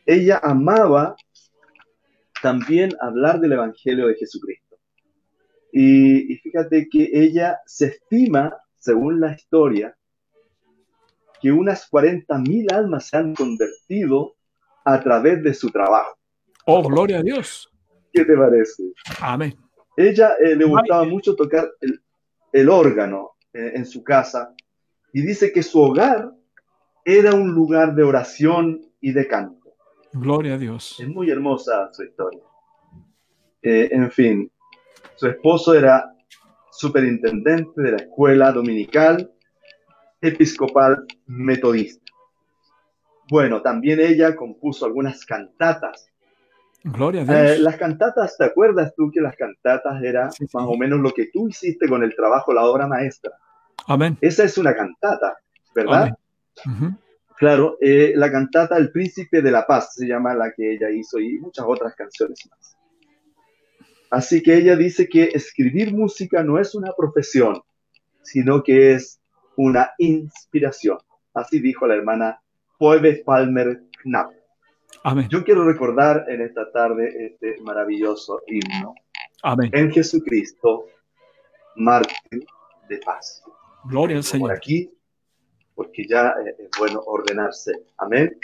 ella 0.06 0.40
amaba 0.42 1.16
también 2.40 2.90
hablar 3.00 3.40
del 3.40 3.52
Evangelio 3.52 4.06
de 4.06 4.14
Jesucristo. 4.14 4.76
Y, 5.72 6.36
fíjate 6.38 6.88
que 6.90 7.10
ella 7.12 7.60
se 7.66 7.86
estima, 7.86 8.56
según 8.78 9.20
la 9.20 9.32
historia, 9.32 9.94
que 11.40 11.52
unas 11.52 11.90
40.000 11.90 12.72
almas 12.72 13.08
se 13.08 13.16
han 13.16 13.34
convertido 13.34 14.34
a 14.84 15.00
través 15.00 15.42
de 15.42 15.54
su 15.54 15.70
trabajo. 15.70 16.16
Oh, 16.64 16.82
gloria 16.88 17.18
a 17.18 17.22
Dios. 17.22 17.68
¿Qué 18.12 18.24
te 18.24 18.36
parece? 18.36 18.84
Amén. 19.20 19.54
Ella 19.96 20.34
eh, 20.40 20.56
le 20.56 20.64
gustaba 20.64 21.04
mucho 21.04 21.34
tocar 21.34 21.68
el, 22.52 22.68
órgano 22.68 23.32
eh, 23.52 23.72
en 23.74 23.86
su 23.86 24.04
casa 24.04 24.54
y 25.12 25.22
dice 25.22 25.52
que 25.52 25.62
su 25.62 25.80
hogar 25.80 26.32
era 27.04 27.34
un 27.34 27.52
lugar 27.52 27.94
de 27.94 28.02
oración 28.02 28.80
y 29.00 29.12
de 29.12 29.26
canto. 29.26 29.74
Gloria 30.12 30.54
a 30.54 30.58
Dios. 30.58 30.96
Es 30.98 31.08
muy 31.08 31.30
hermosa 31.30 31.90
su 31.92 32.04
historia. 32.04 32.40
Eh, 33.62 33.88
en 33.90 34.10
fin, 34.10 34.50
su 35.16 35.26
esposo 35.26 35.74
era 35.74 36.14
superintendente 36.70 37.80
de 37.82 37.90
la 37.90 37.96
escuela 37.96 38.52
dominical 38.52 39.32
episcopal 40.20 41.06
metodista. 41.26 42.04
Bueno, 43.30 43.62
también 43.62 44.00
ella 44.00 44.34
compuso 44.34 44.86
algunas 44.86 45.24
cantatas. 45.24 46.08
Gloria 46.84 47.22
a 47.22 47.24
Dios. 47.24 47.36
Eh, 47.36 47.58
las 47.58 47.76
cantatas, 47.76 48.36
¿te 48.36 48.44
acuerdas 48.44 48.94
tú 48.96 49.10
que 49.12 49.20
las 49.20 49.36
cantatas 49.36 50.02
era 50.02 50.26
más 50.26 50.64
o 50.66 50.76
menos 50.76 51.00
lo 51.00 51.10
que 51.10 51.26
tú 51.32 51.48
hiciste 51.48 51.88
con 51.88 52.02
el 52.02 52.14
trabajo, 52.14 52.52
la 52.52 52.64
obra 52.64 52.86
maestra? 52.86 53.32
Amén. 53.86 54.16
Esa 54.20 54.44
es 54.44 54.58
una 54.58 54.74
cantata, 54.74 55.36
¿verdad? 55.74 56.16
Claro, 57.36 57.78
eh, 57.80 58.14
la 58.16 58.32
cantata 58.32 58.76
El 58.76 58.90
Príncipe 58.90 59.42
de 59.42 59.52
la 59.52 59.64
Paz 59.64 59.94
se 59.94 60.06
llama 60.06 60.34
la 60.34 60.52
que 60.52 60.72
ella 60.72 60.90
hizo 60.90 61.20
y 61.20 61.38
muchas 61.38 61.64
otras 61.68 61.94
canciones 61.94 62.40
más. 62.50 62.76
Así 64.10 64.42
que 64.42 64.56
ella 64.56 64.74
dice 64.74 65.08
que 65.08 65.30
escribir 65.32 65.94
música 65.94 66.42
no 66.42 66.58
es 66.58 66.74
una 66.74 66.92
profesión, 66.96 67.60
sino 68.22 68.62
que 68.62 68.92
es 68.92 69.20
una 69.56 69.92
inspiración. 69.98 70.98
Así 71.34 71.60
dijo 71.60 71.86
la 71.86 71.94
hermana 71.94 72.40
Phoebe 72.78 73.22
Palmer 73.24 73.82
Knapp. 74.02 74.32
Amén. 75.02 75.28
Yo 75.30 75.44
quiero 75.44 75.64
recordar 75.64 76.24
en 76.28 76.40
esta 76.40 76.70
tarde 76.72 77.26
este 77.26 77.60
maravilloso 77.62 78.42
himno. 78.46 78.94
Amén. 79.42 79.70
En 79.72 79.90
Jesucristo, 79.92 80.86
mártir 81.76 82.44
de 82.88 82.98
paz. 82.98 83.42
Gloria 83.84 84.16
al 84.16 84.24
Señor. 84.24 84.48
Por 84.48 84.56
aquí, 84.56 84.90
porque 85.74 86.06
ya 86.08 86.34
es 86.58 86.70
bueno 86.78 87.00
ordenarse. 87.06 87.72
Amén. 87.98 88.36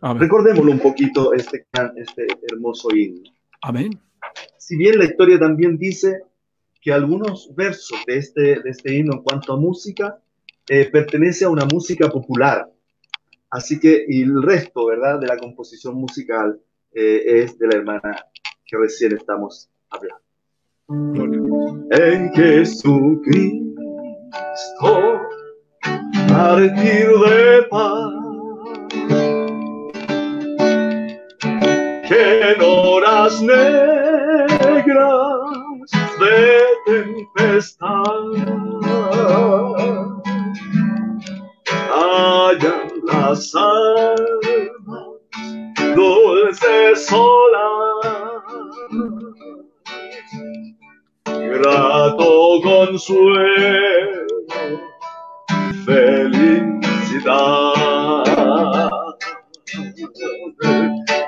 Amén. 0.00 0.20
Recordémoslo 0.20 0.72
un 0.72 0.80
poquito, 0.80 1.32
este, 1.32 1.66
este 1.96 2.26
hermoso 2.50 2.94
himno. 2.94 3.30
Amén. 3.62 3.98
Si 4.58 4.76
bien 4.76 4.98
la 4.98 5.04
historia 5.04 5.38
también 5.38 5.78
dice 5.78 6.22
que 6.80 6.92
algunos 6.92 7.54
versos 7.54 7.98
de 8.06 8.18
este, 8.18 8.40
de 8.60 8.70
este 8.70 8.94
himno 8.94 9.14
en 9.14 9.22
cuanto 9.22 9.52
a 9.52 9.56
música 9.56 10.18
eh, 10.68 10.90
pertenece 10.90 11.44
a 11.44 11.50
una 11.50 11.64
música 11.64 12.08
popular. 12.08 12.71
Así 13.52 13.78
que 13.78 14.04
y 14.08 14.22
el 14.22 14.42
resto, 14.42 14.86
¿verdad?, 14.86 15.20
de 15.20 15.26
la 15.26 15.36
composición 15.36 15.94
musical 15.96 16.58
eh, 16.90 17.22
es 17.26 17.58
de 17.58 17.66
la 17.66 17.76
hermana 17.76 18.16
que 18.64 18.78
recién 18.78 19.12
estamos 19.14 19.70
hablando. 19.90 20.22
En 21.90 22.32
Jesucristo, 22.32 23.60
partir 26.28 27.08
de 27.08 27.62
paz, 27.70 28.14
que 32.08 32.52
en 32.52 32.62
horas 32.62 33.42
negras 33.42 34.62
de 36.18 36.64
tempestad 36.86 37.92
las 43.32 43.54
almas 43.54 45.06
dulces 45.96 47.06
solas, 47.06 48.42
grato 51.24 52.60
consuelo, 52.62 54.26
felicidad. 55.86 57.32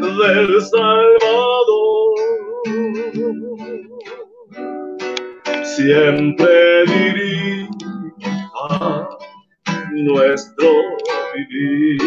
del 0.00 0.62
Salvador 0.62 2.14
siempre 5.62 6.84
dirija 6.86 7.68
nuestro 9.92 10.68
vivir. 11.34 12.00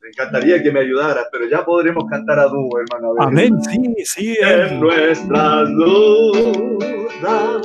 Me 0.00 0.08
encantaría 0.08 0.62
que 0.62 0.70
me 0.70 0.80
ayudaras, 0.80 1.26
pero 1.32 1.48
ya 1.48 1.64
podremos 1.64 2.04
cantar 2.10 2.38
a 2.38 2.46
dúo, 2.46 2.68
hermano. 2.78 3.14
Amén, 3.18 3.62
sí, 3.62 3.94
sí. 4.04 4.36
En 4.40 4.80
nuestras 4.80 5.68
dudas, 5.70 7.62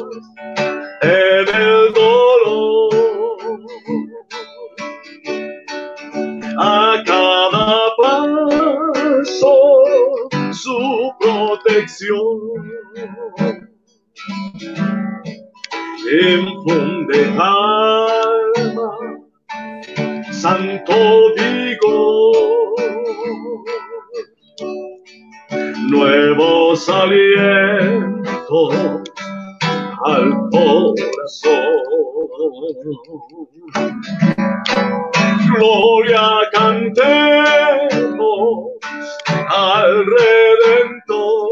en 1.01 1.47
el 1.55 1.93
dolor, 1.93 2.89
a 6.60 7.03
cada 7.05 7.95
paso 7.97 9.55
su 10.51 11.12
protección. 11.19 12.38
Infunde 16.10 17.19
calma 17.38 18.91
santo 20.31 20.95
vigor, 21.36 22.75
nuevos 25.89 26.89
alientos 26.89 27.66
Gloria 35.53 36.27
cantemos 36.53 37.07
al 39.49 40.05
Redentor 40.05 41.49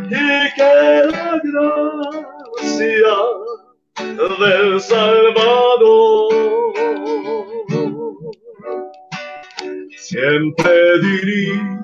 y 0.09 0.53
que 0.55 0.73
la 1.12 1.39
gracia 1.43 3.15
del 4.39 4.82
Salvador 4.82 6.09
siempre 10.10 10.99
dirija 11.01 11.80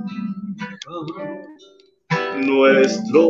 nuestro. 2.41 3.29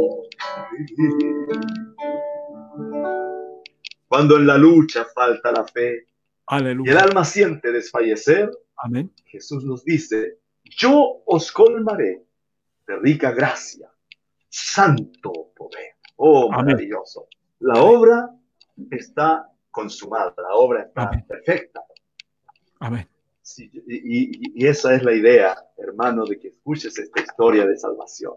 Cuando 4.08 4.38
en 4.38 4.48
la 4.48 4.58
lucha 4.58 5.06
falta 5.14 5.52
la 5.52 5.66
fe 5.66 6.08
Aleluya. 6.48 6.89
y 6.91 6.96
el 6.96 7.02
alma 7.02 7.26
siente 7.26 7.72
desfallecer, 7.72 8.50
Amén. 8.78 9.12
Jesús 9.26 9.66
nos 9.66 9.84
dice, 9.84 10.39
yo 10.64 11.22
os 11.26 11.52
colmaré 11.52 12.24
de 12.88 12.96
rica 12.98 13.32
gracia, 13.32 13.89
santo 14.48 15.32
poder. 15.56 15.96
Oh, 16.18 16.50
Amén. 16.54 16.68
maravilloso. 16.68 17.28
La 17.60 17.82
obra 17.82 18.30
está 18.91 19.50
consumada, 19.72 20.34
la 20.38 20.56
obra 20.56 20.84
está 20.84 21.04
Amén. 21.08 21.26
perfecta. 21.28 21.82
Amén. 22.80 23.10
Sí, 23.46 23.70
y, 23.88 24.64
y- 24.64 24.66
esa 24.68 24.96
es 24.96 25.04
la 25.04 25.14
idea, 25.14 25.56
hermano, 25.78 26.26
de 26.26 26.39
que 26.39 26.48
escuches 26.48 26.98
esta 26.98 27.22
historia 27.22 27.64
de 27.68 27.78
salvación. 27.78 28.34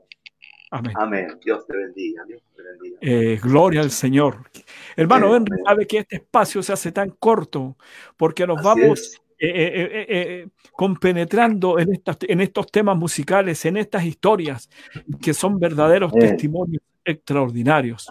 Amén. 0.71 0.93
Amén. 0.97 1.29
Dios 1.43 1.67
te 1.67 1.75
bendiga. 1.75 2.25
Dios 2.27 2.43
te 2.55 2.63
bendiga. 2.63 2.99
Eh, 3.01 3.41
gloria 3.43 3.81
al 3.81 3.91
Señor. 3.91 4.51
Hermano. 4.97 5.35
Henry 5.35 5.57
sabe 5.65 5.87
que 5.87 5.99
este 5.99 6.17
espacio 6.17 6.63
se 6.63 6.75
hace 6.75 6.93
tan 6.93 7.09
corto 7.19 7.79
porque 8.19 8.47
nos 8.47 8.59
Así 8.59 8.67
vamos 8.67 9.01
es. 9.01 9.15
eh, 9.39 9.49
eh, 9.49 9.89
eh, 9.93 10.07
eh, 10.11 10.49
compenetrando 10.73 11.79
en, 11.79 11.95
estas, 11.95 12.19
en 12.21 12.43
estos 12.43 12.71
temas 12.71 12.99
musicales, 12.99 13.65
en 13.65 13.79
estas 13.79 14.05
historias 14.05 14.69
que 15.23 15.33
son 15.33 15.59
verdaderos 15.59 16.13
testimonios 16.13 16.83
extraordinarios. 17.03 18.07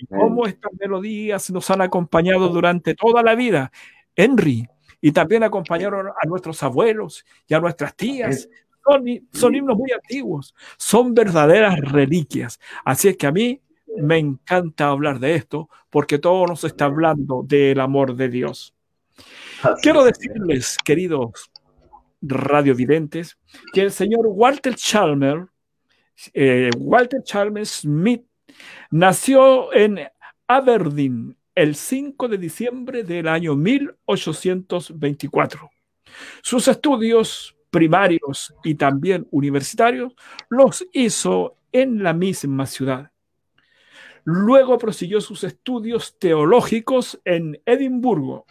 Y 0.00 0.06
cómo 0.06 0.46
estas 0.46 0.72
melodías 0.80 1.50
nos 1.50 1.70
han 1.70 1.82
acompañado 1.82 2.48
durante 2.48 2.94
toda 2.94 3.22
la 3.22 3.34
vida. 3.34 3.70
Henry, 4.16 4.66
y 5.02 5.12
también 5.12 5.42
acompañaron 5.42 6.06
a 6.08 6.26
nuestros 6.26 6.62
abuelos 6.62 7.26
y 7.46 7.52
a 7.52 7.60
nuestras 7.60 7.94
tías. 7.94 8.48
Son, 8.84 9.04
son 9.32 9.54
himnos 9.54 9.76
muy 9.76 9.92
antiguos, 9.92 10.54
son 10.78 11.12
verdaderas 11.12 11.78
reliquias. 11.78 12.58
Así 12.84 13.08
es 13.08 13.16
que 13.16 13.26
a 13.26 13.32
mí 13.32 13.60
me 13.98 14.18
encanta 14.18 14.88
hablar 14.88 15.18
de 15.18 15.34
esto 15.34 15.68
porque 15.90 16.18
todo 16.18 16.46
nos 16.46 16.64
está 16.64 16.86
hablando 16.86 17.44
del 17.46 17.80
amor 17.80 18.14
de 18.14 18.28
Dios. 18.28 18.74
Quiero 19.82 20.04
decirles, 20.04 20.76
queridos 20.84 21.50
radiovidentes, 22.22 23.36
que 23.72 23.82
el 23.82 23.90
señor 23.90 24.26
Walter 24.26 24.74
Chalmers, 24.74 25.48
eh, 26.32 26.70
Walter 26.78 27.22
Chalmers 27.24 27.80
Smith, 27.80 28.24
nació 28.90 29.72
en 29.72 30.00
Aberdeen 30.46 31.36
el 31.54 31.74
5 31.74 32.28
de 32.28 32.38
diciembre 32.38 33.04
del 33.04 33.28
año 33.28 33.54
1824. 33.56 35.70
Sus 36.42 36.68
estudios 36.68 37.56
primarios 37.70 38.54
y 38.64 38.74
también 38.74 39.26
universitarios 39.30 40.14
los 40.48 40.86
hizo 40.92 41.56
en 41.72 42.02
la 42.02 42.12
misma 42.12 42.66
ciudad. 42.66 43.10
Luego 44.24 44.78
prosiguió 44.78 45.20
sus 45.20 45.42
estudios 45.42 46.16
teológicos 46.18 47.20
en 47.24 47.60
Edimburgo 47.66 48.46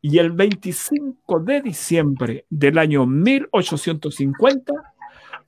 y 0.00 0.18
el 0.18 0.30
25 0.30 1.40
de 1.40 1.60
diciembre 1.60 2.46
del 2.48 2.78
año 2.78 3.04
1850 3.04 4.72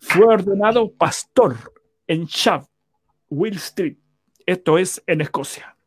fue 0.01 0.26
ordenado 0.26 0.93
pastor 0.93 1.57
en 2.07 2.26
Shaw, 2.26 2.66
Will 3.31 3.57
Street, 3.57 3.97
esto 4.45 4.79
es 4.79 5.03
en 5.07 5.20
Escocia. 5.20 5.78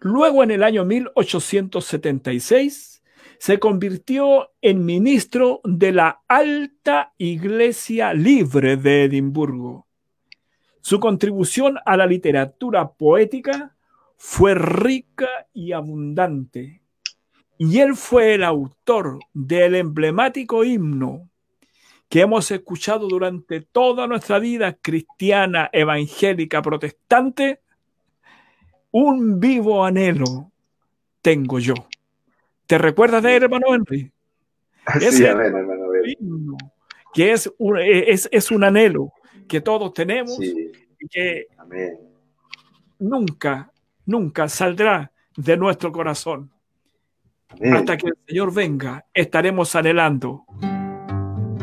Luego 0.00 0.42
en 0.42 0.50
el 0.50 0.62
año 0.62 0.84
1876 0.84 3.02
se 3.38 3.58
convirtió 3.58 4.50
en 4.62 4.84
ministro 4.84 5.60
de 5.64 5.92
la 5.92 6.22
Alta 6.28 7.12
Iglesia 7.18 8.14
Libre 8.14 8.76
de 8.76 9.04
Edimburgo. 9.04 9.86
Su 10.80 11.00
contribución 11.00 11.78
a 11.84 11.96
la 11.96 12.06
literatura 12.06 12.92
poética 12.92 13.76
fue 14.16 14.54
rica 14.54 15.28
y 15.52 15.72
abundante, 15.72 16.82
y 17.58 17.80
él 17.80 17.94
fue 17.94 18.34
el 18.34 18.44
autor 18.44 19.18
del 19.32 19.74
emblemático 19.74 20.64
himno 20.64 21.28
que 22.08 22.20
hemos 22.20 22.50
escuchado 22.50 23.08
durante 23.08 23.60
toda 23.60 24.06
nuestra 24.06 24.38
vida 24.38 24.74
cristiana, 24.74 25.70
evangélica, 25.72 26.62
protestante, 26.62 27.62
un 28.94 29.40
vivo 29.40 29.84
anhelo 29.84 30.52
tengo 31.20 31.58
yo. 31.58 31.74
¿Te 32.66 32.78
recuerdas 32.78 33.22
de 33.24 33.36
él, 33.36 33.42
hermano 33.42 33.74
Henry? 33.74 34.10
Sí, 35.10 35.24
hermano 35.24 35.88
que 37.12 37.32
es 37.32 37.50
un, 37.58 37.78
es, 37.78 38.28
es 38.30 38.50
un 38.50 38.64
anhelo, 38.64 39.12
que 39.48 39.60
todos 39.60 39.94
tenemos 39.94 40.38
y 40.40 41.08
que 41.08 41.46
nunca, 42.98 43.72
nunca 44.06 44.48
saldrá 44.48 45.10
de 45.36 45.56
nuestro 45.56 45.90
corazón. 45.90 46.50
Hasta 47.72 47.96
que 47.96 48.08
el 48.08 48.18
Señor 48.26 48.52
venga, 48.52 49.06
estaremos 49.14 49.74
anhelando 49.74 50.44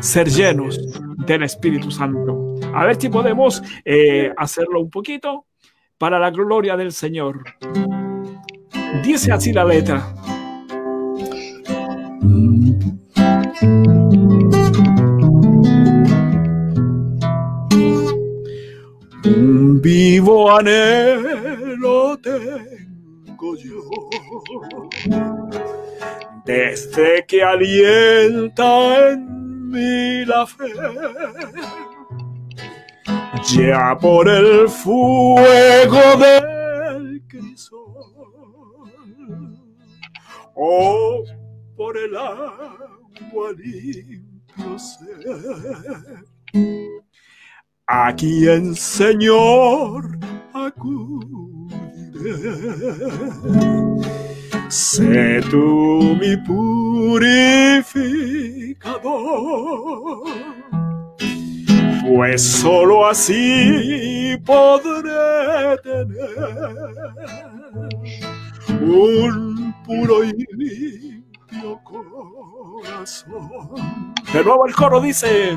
ser 0.00 0.28
llenos 0.28 0.78
del 1.26 1.44
Espíritu 1.44 1.90
Santo. 1.90 2.56
A 2.74 2.86
ver 2.86 3.00
si 3.00 3.08
podemos 3.08 3.62
eh, 3.84 4.32
hacerlo 4.36 4.80
un 4.80 4.90
poquito 4.90 5.46
para 6.02 6.18
la 6.18 6.32
gloria 6.32 6.76
del 6.76 6.90
Señor. 6.90 7.44
Dice 9.04 9.30
así 9.30 9.52
la 9.52 9.64
letra. 9.64 10.02
Un 19.24 19.80
vivo 19.80 20.50
anhelo 20.50 22.18
tengo 22.18 23.56
yo 23.56 24.90
desde 26.44 27.24
que 27.28 27.44
alienta 27.44 29.10
en 29.10 29.70
mí 29.70 30.24
la 30.24 30.48
fe. 30.48 30.72
Ya 33.40 33.96
por 33.98 34.28
el 34.28 34.68
fuego 34.68 36.00
del 36.18 37.22
crisol 37.26 37.80
o 40.54 41.24
por 41.76 41.96
el 41.96 42.14
agua 42.16 43.52
limpio 43.56 44.78
ser 44.78 46.24
a 47.86 48.14
quien 48.14 48.74
Señor 48.74 50.18
acudiré. 50.54 51.52
Sé 54.68 55.40
tú 55.50 56.16
mi 56.18 56.36
purificador, 56.38 57.82
pues 62.02 62.42
solo 62.42 63.06
así 63.06 64.36
podré 64.44 65.78
tener 65.82 66.28
un 68.80 69.74
puro 69.84 70.24
y 70.24 70.32
limpio 70.56 71.80
corazón. 71.84 73.50
De 74.32 74.42
nuevo 74.44 74.66
el 74.66 74.74
coro 74.74 75.00
dice, 75.00 75.56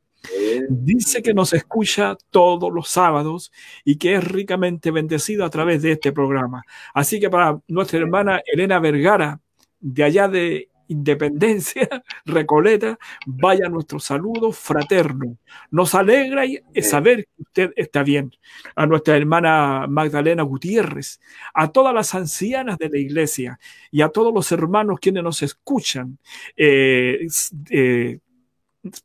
Dice 0.70 1.22
que 1.22 1.34
nos 1.34 1.54
escucha 1.54 2.18
todos 2.32 2.74
los 2.74 2.90
sábados 2.90 3.52
y 3.84 3.98
que 3.98 4.16
es 4.16 4.24
ricamente 4.24 4.92
bendecido 4.92 5.46
a 5.46 5.50
través 5.50 5.82
de 5.82 5.94
este 5.94 6.12
programa. 6.12 6.64
Así 6.94 7.20
que 7.20 7.30
para 7.30 7.60
nuestra 7.68 8.00
hermana 8.00 8.42
Elena 8.46 8.80
Vergara, 8.80 9.40
de 9.80 10.04
allá 10.04 10.28
de 10.28 10.70
Independencia, 10.88 11.88
Recoleta, 12.26 12.98
vaya 13.26 13.70
nuestro 13.70 14.00
saludo 14.00 14.52
fraterno. 14.52 15.38
Nos 15.72 15.96
alegra 15.96 16.44
saber 16.82 17.26
que 17.26 17.42
usted 17.42 17.74
está 17.76 18.04
bien. 18.04 18.32
A 18.76 18.86
nuestra 18.86 19.18
hermana 19.18 19.86
Magdalena 19.88 20.44
Gutiérrez, 20.44 21.20
a 21.54 21.72
todas 21.72 21.94
las 21.94 22.14
ancianas 22.16 22.78
de 22.78 22.90
la 22.90 22.98
iglesia 22.98 23.60
y 23.92 24.02
a 24.02 24.10
todos 24.10 24.34
los 24.34 24.52
hermanos 24.52 25.00
quienes 25.00 25.24
nos 25.24 25.42
escuchan. 25.42 26.18
Eh, 26.56 27.28
eh, 27.70 28.20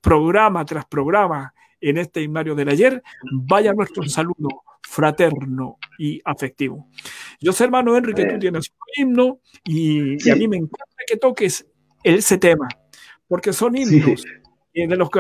programa 0.00 0.64
tras 0.64 0.84
programa 0.86 1.54
en 1.80 1.98
este 1.98 2.22
himnario 2.22 2.54
del 2.54 2.68
ayer, 2.68 3.02
vaya 3.32 3.72
nuestro 3.72 4.04
saludo 4.04 4.62
fraterno 4.82 5.78
y 5.98 6.20
afectivo. 6.24 6.88
Yo 7.40 7.52
sé, 7.52 7.64
hermano 7.64 7.96
Enrique, 7.96 8.24
que 8.24 8.34
tú 8.34 8.38
tienes 8.38 8.70
un 8.70 9.04
himno 9.08 9.40
y, 9.64 10.30
a 10.30 10.36
mí 10.36 10.48
me 10.48 10.58
encanta 10.58 10.96
que 11.06 11.16
toques 11.16 11.66
ese 12.04 12.38
tema, 12.38 12.68
porque 13.28 13.52
son 13.52 13.76
himnos 13.76 14.24
de, 14.74 14.96
los, 14.96 15.10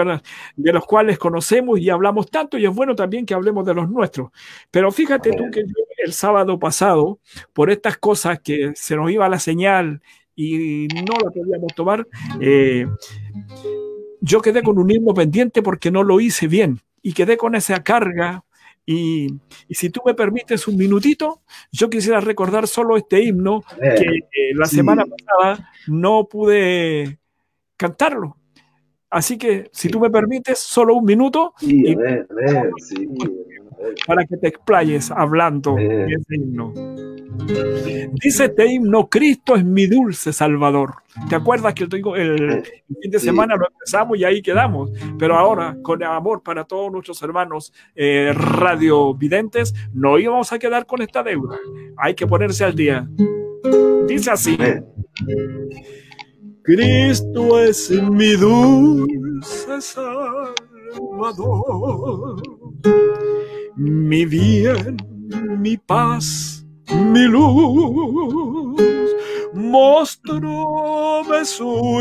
de 0.56 0.72
los 0.72 0.86
cuales 0.86 1.18
conocemos 1.18 1.78
y 1.78 1.90
hablamos 1.90 2.30
tanto, 2.30 2.58
y 2.58 2.64
es 2.64 2.74
bueno 2.74 2.94
también 2.94 3.26
que 3.26 3.34
hablemos 3.34 3.64
de 3.66 3.74
los 3.74 3.88
nuestros. 3.90 4.30
Pero 4.70 4.90
fíjate 4.90 5.32
tú 5.32 5.50
que 5.50 5.64
el 6.04 6.12
sábado 6.12 6.58
pasado, 6.58 7.20
por 7.52 7.70
estas 7.70 7.98
cosas 7.98 8.40
que 8.40 8.72
se 8.74 8.96
nos 8.96 9.10
iba 9.10 9.28
la 9.28 9.38
señal 9.38 10.02
y 10.34 10.88
no 10.88 11.14
la 11.22 11.30
podíamos 11.30 11.74
tomar, 11.74 12.06
eh, 12.40 12.86
yo 14.20 14.40
quedé 14.40 14.62
con 14.62 14.78
un 14.78 14.90
himno 14.90 15.14
pendiente 15.14 15.62
porque 15.62 15.90
no 15.90 16.02
lo 16.02 16.20
hice 16.20 16.46
bien 16.46 16.80
y 17.02 17.12
quedé 17.12 17.36
con 17.36 17.54
esa 17.54 17.82
carga 17.82 18.44
Y, 18.84 19.28
si 19.70 19.90
tú 19.90 20.00
me 20.04 20.14
permites 20.14 20.66
un 20.66 20.76
minutito, 20.76 21.42
yo 21.70 21.88
quisiera 21.88 22.20
recordar 22.20 22.66
solo 22.66 22.96
este 22.96 23.22
himno 23.22 23.62
que 23.80 23.86
eh, 23.86 24.54
la 24.54 24.66
semana 24.66 25.04
pasada 25.04 25.70
no 25.86 26.26
pude 26.28 27.18
cantarlo. 27.76 28.36
Así 29.08 29.36
que, 29.36 29.68
si 29.72 29.88
tú 29.88 30.00
me 30.00 30.10
permites, 30.10 30.58
solo 30.58 30.94
un 30.94 31.04
minuto. 31.04 31.54
Para 34.06 34.24
que 34.24 34.36
te 34.36 34.48
explayes 34.48 35.10
hablando 35.10 35.74
de 35.74 36.06
ese 36.06 36.36
himno. 36.36 36.72
Dice 38.12 38.44
este 38.44 38.66
himno, 38.66 39.08
Cristo 39.08 39.56
es 39.56 39.64
mi 39.64 39.86
dulce 39.86 40.32
Salvador. 40.32 40.96
¿Te 41.28 41.34
acuerdas 41.36 41.74
que 41.74 41.84
el, 41.84 41.90
el 41.94 42.62
fin 43.00 43.10
de 43.10 43.18
semana 43.18 43.56
lo 43.56 43.66
empezamos 43.68 44.18
y 44.18 44.24
ahí 44.24 44.42
quedamos? 44.42 44.90
Pero 45.18 45.36
ahora, 45.36 45.76
con 45.82 46.02
amor 46.02 46.42
para 46.42 46.64
todos 46.64 46.90
nuestros 46.92 47.22
hermanos 47.22 47.72
eh, 47.94 48.32
radiovidentes, 48.34 49.74
no 49.92 50.18
íbamos 50.18 50.52
a 50.52 50.58
quedar 50.58 50.86
con 50.86 51.02
esta 51.02 51.22
deuda. 51.22 51.58
Hay 51.96 52.14
que 52.14 52.26
ponerse 52.26 52.64
al 52.64 52.74
día. 52.74 53.08
Dice 54.06 54.30
así. 54.30 54.56
Cristo 56.62 57.60
es 57.60 57.90
mi 57.90 58.32
dulce 58.36 59.80
Salvador, 59.80 60.52
mi 63.76 64.24
bien, 64.26 64.96
mi 65.58 65.76
paz 65.76 66.62
mi 66.90 67.26
luz, 67.26 68.80
mostróme 69.54 71.44
su 71.44 72.00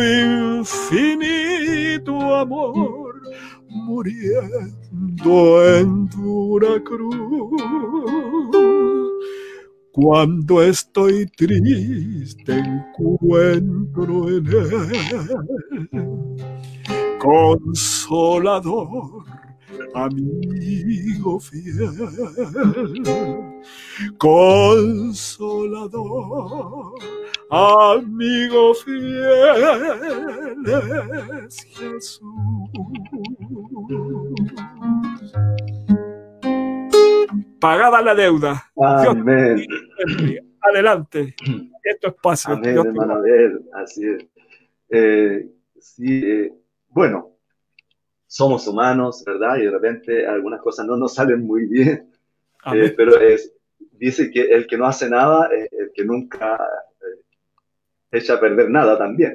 infinito 0.61 2.13
amor, 2.35 3.21
muriendo 3.69 5.65
en 5.77 6.07
dura 6.09 6.81
cruz. 6.83 7.51
Cuando 9.93 10.63
estoy 10.63 11.25
triste 11.35 12.53
encuentro 12.53 14.29
en 14.29 14.47
él 14.47 14.89
consolador 17.19 18.81
amigo 19.93 21.39
fiel, 21.39 21.91
consolador, 24.17 25.93
amigo 27.49 28.73
fiel 28.73 30.65
es 31.45 31.63
Jesús. 31.63 32.21
Pagada 37.59 38.01
la 38.01 38.15
deuda. 38.15 38.71
Amén. 38.75 39.63
adelante. 40.61 41.35
Esto 41.83 42.07
es 42.07 42.13
espacio. 42.13 42.53
Amén, 42.53 42.77
hermano 42.77 43.21
Así 43.73 44.01
es. 44.07 44.27
Eh, 44.89 45.47
sí, 45.79 46.21
eh, 46.23 46.53
bueno, 46.89 47.30
somos 48.31 48.65
humanos, 48.65 49.25
¿verdad? 49.25 49.57
Y 49.57 49.65
de 49.65 49.71
repente 49.71 50.25
algunas 50.25 50.61
cosas 50.61 50.85
no 50.85 50.95
nos 50.95 51.13
salen 51.13 51.45
muy 51.45 51.67
bien. 51.67 52.07
Eh, 52.75 52.93
pero 52.95 53.19
es, 53.19 53.51
dice 53.93 54.29
que 54.29 54.41
el 54.41 54.67
que 54.67 54.77
no 54.77 54.85
hace 54.85 55.09
nada 55.09 55.49
es 55.51 55.67
el 55.73 55.91
que 55.95 56.05
nunca 56.05 56.59
eh, 57.01 57.21
echa 58.11 58.35
a 58.35 58.39
perder 58.39 58.69
nada 58.69 58.99
también. 58.99 59.33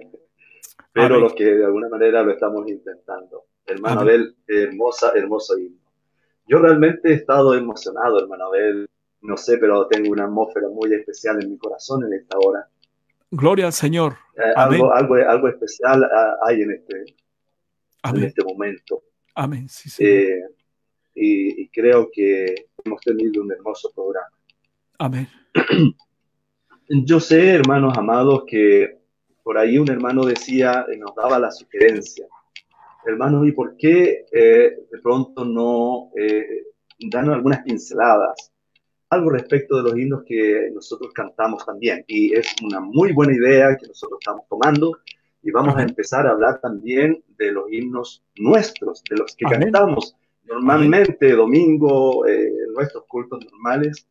Pero 0.93 1.19
los 1.19 1.35
que 1.35 1.45
de 1.45 1.65
alguna 1.65 1.89
manera 1.89 2.23
lo 2.23 2.31
estamos 2.31 2.69
intentando. 2.69 3.47
Hermano 3.67 4.03
Abel, 4.03 4.37
hermosa, 4.47 5.11
hermoso 5.17 5.59
himno. 5.59 5.81
Yo 6.47 6.61
realmente 6.61 7.11
he 7.11 7.15
estado 7.15 7.53
emocionado, 7.55 8.21
hermano 8.21 8.45
Abel. 8.45 8.89
No 9.23 9.37
sé, 9.37 9.59
pero 9.59 9.89
tengo 9.89 10.13
una 10.13 10.27
atmósfera 10.27 10.69
muy 10.69 10.95
especial 10.95 11.43
en 11.43 11.51
mi 11.51 11.59
corazón 11.59 12.05
en 12.05 12.13
esta 12.13 12.39
hora. 12.39 12.69
Gloria 13.33 13.67
al 13.67 13.73
Señor. 13.73 14.13
Eh, 14.37 14.53
algo, 14.55 14.93
algo, 14.93 15.17
algo 15.17 15.49
especial 15.49 16.05
ah, 16.05 16.37
hay 16.47 16.63
en 16.63 16.71
este, 16.71 17.17
en 18.11 18.25
este 18.25 18.45
momento. 18.45 19.03
Amén. 19.35 19.69
Sí, 19.69 20.05
eh, 20.05 20.41
y, 21.15 21.69
creo 21.69 22.11
que 22.13 22.55
hemos 22.85 23.01
tenido 23.01 23.43
un 23.43 23.53
hermoso 23.53 23.91
programa. 23.95 24.31
Amén. 24.99 25.29
Yo 26.89 27.21
sé, 27.21 27.51
hermanos 27.51 27.97
amados, 27.99 28.45
que 28.47 28.99
por 29.43 29.59
ahí 29.59 29.79
un 29.79 29.91
hermano 29.91 30.25
decía, 30.25 30.87
nos 30.99 31.15
daba 31.15 31.39
la 31.39 31.51
sugerencia, 31.51 32.27
hermanos, 33.05 33.47
¿y 33.47 33.53
por 33.53 33.77
qué 33.77 34.27
eh, 34.33 34.77
de 34.91 34.99
pronto 35.03 35.45
no 35.45 36.11
eh, 36.17 36.65
dan 37.11 37.31
algunas 37.31 37.63
pinceladas? 37.63 38.53
Algo 39.11 39.31
respecto 39.31 39.77
de 39.77 39.83
los 39.85 39.99
himnos 39.99 40.25
que 40.27 40.71
nosotros 40.75 41.13
cantamos 41.13 41.65
también. 41.65 42.05
Y 42.09 42.35
es 42.35 42.55
una 42.63 42.81
muy 42.81 43.13
buena 43.13 43.35
idea 43.35 43.77
que 43.77 43.87
nosotros 43.87 44.19
estamos 44.21 44.47
tomando 44.49 44.99
y 45.47 45.53
vamos 45.53 45.77
a 45.77 45.83
empezar 45.83 46.27
a 46.27 46.33
hablar 46.33 46.61
también 46.61 47.23
de 47.39 47.53
los 47.53 47.71
himnos 47.71 48.21
nuestros, 48.37 49.05
de 49.09 49.17
los 49.17 49.37
que 49.37 49.47
cantamos 49.47 50.17
normalmente 50.45 51.33
domingo 51.35 52.27
eh, 52.27 52.49
en 52.49 52.75
nuestros 52.75 53.05
cultos 53.07 53.45
normales 53.53 54.09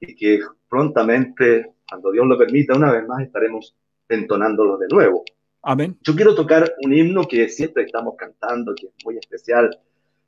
y 0.00 0.16
que 0.16 0.40
prontamente, 0.68 1.74
cuando 1.88 2.10
Dios 2.10 2.26
lo 2.26 2.36
permita, 2.36 2.74
una 2.74 2.90
vez 2.90 3.06
más 3.06 3.22
estaremos 3.22 3.76
entonándolos 4.08 4.80
de 4.80 4.88
nuevo. 4.88 5.22
Amén. 5.62 5.96
Yo 6.02 6.16
quiero 6.16 6.34
tocar 6.34 6.74
un 6.84 6.92
himno 6.92 7.22
que 7.28 7.48
siempre 7.48 7.84
estamos 7.84 8.16
cantando, 8.18 8.74
que 8.74 8.88
es 8.88 9.04
muy 9.04 9.16
especial 9.16 9.78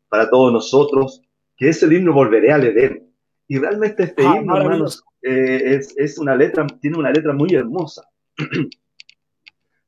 para 0.09 0.31
todos 0.31 0.53
nosotros, 0.53 1.23
que 1.57 1.71
es 1.71 1.83
el 1.83 1.93
himno 1.93 2.13
Volveré 2.13 2.53
al 2.53 2.63
Edén. 2.63 3.11
Y 3.49 3.59
realmente 3.59 4.05
este 4.05 4.25
ah, 4.25 4.37
himno, 4.37 4.57
hermanos, 4.57 5.03
eh, 5.23 5.75
es, 5.75 5.93
es, 5.97 6.19
una 6.19 6.37
letra, 6.37 6.65
tiene 6.81 6.99
una 6.99 7.11
letra 7.11 7.33
muy 7.33 7.53
hermosa. 7.53 8.09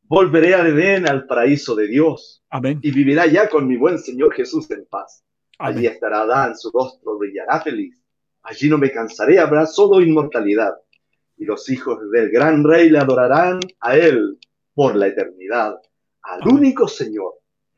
Volveré 0.08 0.54
a 0.54 0.66
Edén, 0.66 1.06
al 1.06 1.26
paraíso 1.26 1.74
de 1.76 1.86
Dios. 1.86 2.42
Amén. 2.48 2.78
Y 2.82 2.90
vivirá 2.92 3.26
ya 3.26 3.48
con 3.48 3.68
mi 3.68 3.76
buen 3.76 3.98
Señor 3.98 4.32
Jesús 4.32 4.70
en 4.70 4.86
paz. 4.86 5.22
Allí 5.58 5.86
estará 5.86 6.22
Adán, 6.22 6.56
su 6.56 6.70
rostro 6.70 7.18
brillará 7.18 7.60
feliz. 7.60 8.00
Allí 8.42 8.70
no 8.70 8.78
me 8.78 8.90
cansaré, 8.90 9.38
habrá 9.38 9.66
solo 9.66 10.00
inmortalidad. 10.00 10.74
Y 11.36 11.44
los 11.44 11.68
hijos 11.68 11.98
del 12.10 12.30
gran 12.30 12.64
rey 12.64 12.88
le 12.88 12.98
adorarán 12.98 13.60
a 13.80 13.96
él 13.96 14.38
por 14.74 14.96
la 14.96 15.08
eternidad. 15.08 15.76
Al 16.22 16.48
único 16.48 16.88
Señor, 16.88 17.34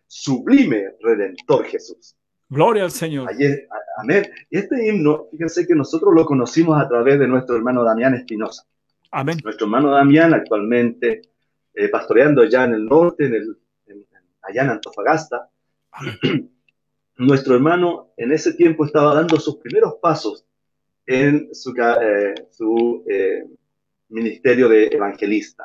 sublime 0.06 0.94
Redentor 1.00 1.64
Jesús. 1.64 2.14
Gloria 2.48 2.84
al 2.84 2.92
Señor. 2.92 3.28
amén. 3.96 4.24
Y 4.50 4.58
este 4.58 4.86
himno, 4.88 5.26
fíjense 5.32 5.66
que 5.66 5.74
nosotros 5.74 6.14
lo 6.14 6.24
conocimos 6.24 6.80
a 6.80 6.88
través 6.88 7.18
de 7.18 7.26
nuestro 7.26 7.56
hermano 7.56 7.82
Damián 7.82 8.14
Espinosa. 8.14 8.64
Amén. 9.10 9.38
Nuestro 9.42 9.66
hermano 9.66 9.90
Damián 9.90 10.32
actualmente 10.32 11.22
eh, 11.80 11.88
pastoreando 11.88 12.44
ya 12.44 12.64
en 12.64 12.74
el 12.74 12.84
norte, 12.84 13.24
en 13.24 13.34
el, 13.34 13.56
allá 14.42 14.64
en 14.64 14.70
Antofagasta. 14.70 15.48
Nuestro 17.16 17.54
hermano 17.54 18.12
en 18.18 18.32
ese 18.32 18.52
tiempo 18.52 18.84
estaba 18.84 19.14
dando 19.14 19.40
sus 19.40 19.56
primeros 19.56 19.94
pasos 20.00 20.44
en 21.06 21.54
su, 21.54 21.74
eh, 21.80 22.34
eh, 23.08 23.44
ministerio 24.10 24.68
de 24.68 24.88
evangelista. 24.88 25.64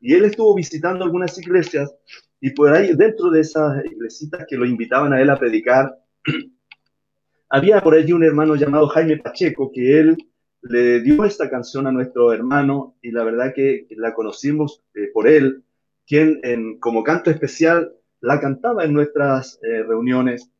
Y 0.00 0.14
él 0.14 0.24
estuvo 0.24 0.54
visitando 0.54 1.04
algunas 1.04 1.36
iglesias 1.38 1.94
y 2.40 2.50
por 2.50 2.72
ahí, 2.72 2.94
dentro 2.94 3.30
de 3.30 3.40
esas 3.40 3.84
iglesitas 3.84 4.46
que 4.48 4.56
lo 4.56 4.64
invitaban 4.64 5.12
a 5.12 5.20
él 5.20 5.28
a 5.28 5.38
predicar, 5.38 5.98
había 7.50 7.82
por 7.82 7.94
allí 7.94 8.12
un 8.12 8.24
hermano 8.24 8.56
llamado 8.56 8.88
Jaime 8.88 9.18
Pacheco 9.18 9.70
que 9.72 10.00
él 10.00 10.16
le 10.64 11.00
dio 11.00 11.24
esta 11.24 11.50
canción 11.50 11.86
a 11.86 11.92
nuestro 11.92 12.32
hermano 12.32 12.96
y 13.02 13.10
la 13.10 13.22
verdad 13.22 13.52
que 13.54 13.86
la 13.90 14.14
conocimos 14.14 14.82
eh, 14.94 15.10
por 15.12 15.28
él, 15.28 15.62
quien 16.06 16.40
en, 16.42 16.78
como 16.80 17.02
canto 17.02 17.30
especial 17.30 17.92
la 18.20 18.40
cantaba 18.40 18.84
en 18.84 18.94
nuestras 18.94 19.60
eh, 19.62 19.82
reuniones. 19.82 20.50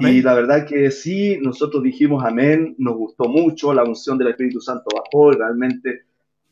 Y 0.00 0.22
la 0.22 0.34
verdad 0.34 0.66
que 0.66 0.90
sí, 0.92 1.36
nosotros 1.42 1.82
dijimos 1.82 2.24
amén, 2.24 2.76
nos 2.78 2.96
gustó 2.96 3.24
mucho, 3.24 3.74
la 3.74 3.82
unción 3.82 4.16
del 4.18 4.28
Espíritu 4.28 4.60
Santo 4.60 4.84
bajó 4.94 5.32
realmente 5.32 6.04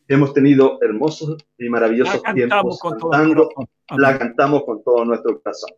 hemos 0.09 0.33
tenido 0.33 0.79
hermosos 0.81 1.37
y 1.57 1.69
maravillosos 1.69 2.21
tiempos 2.33 2.79
cantando, 2.81 3.49
la 3.95 4.17
cantamos 4.17 4.63
con 4.65 4.83
todo 4.83 5.05
nuestro 5.05 5.39
corazón. 5.39 5.69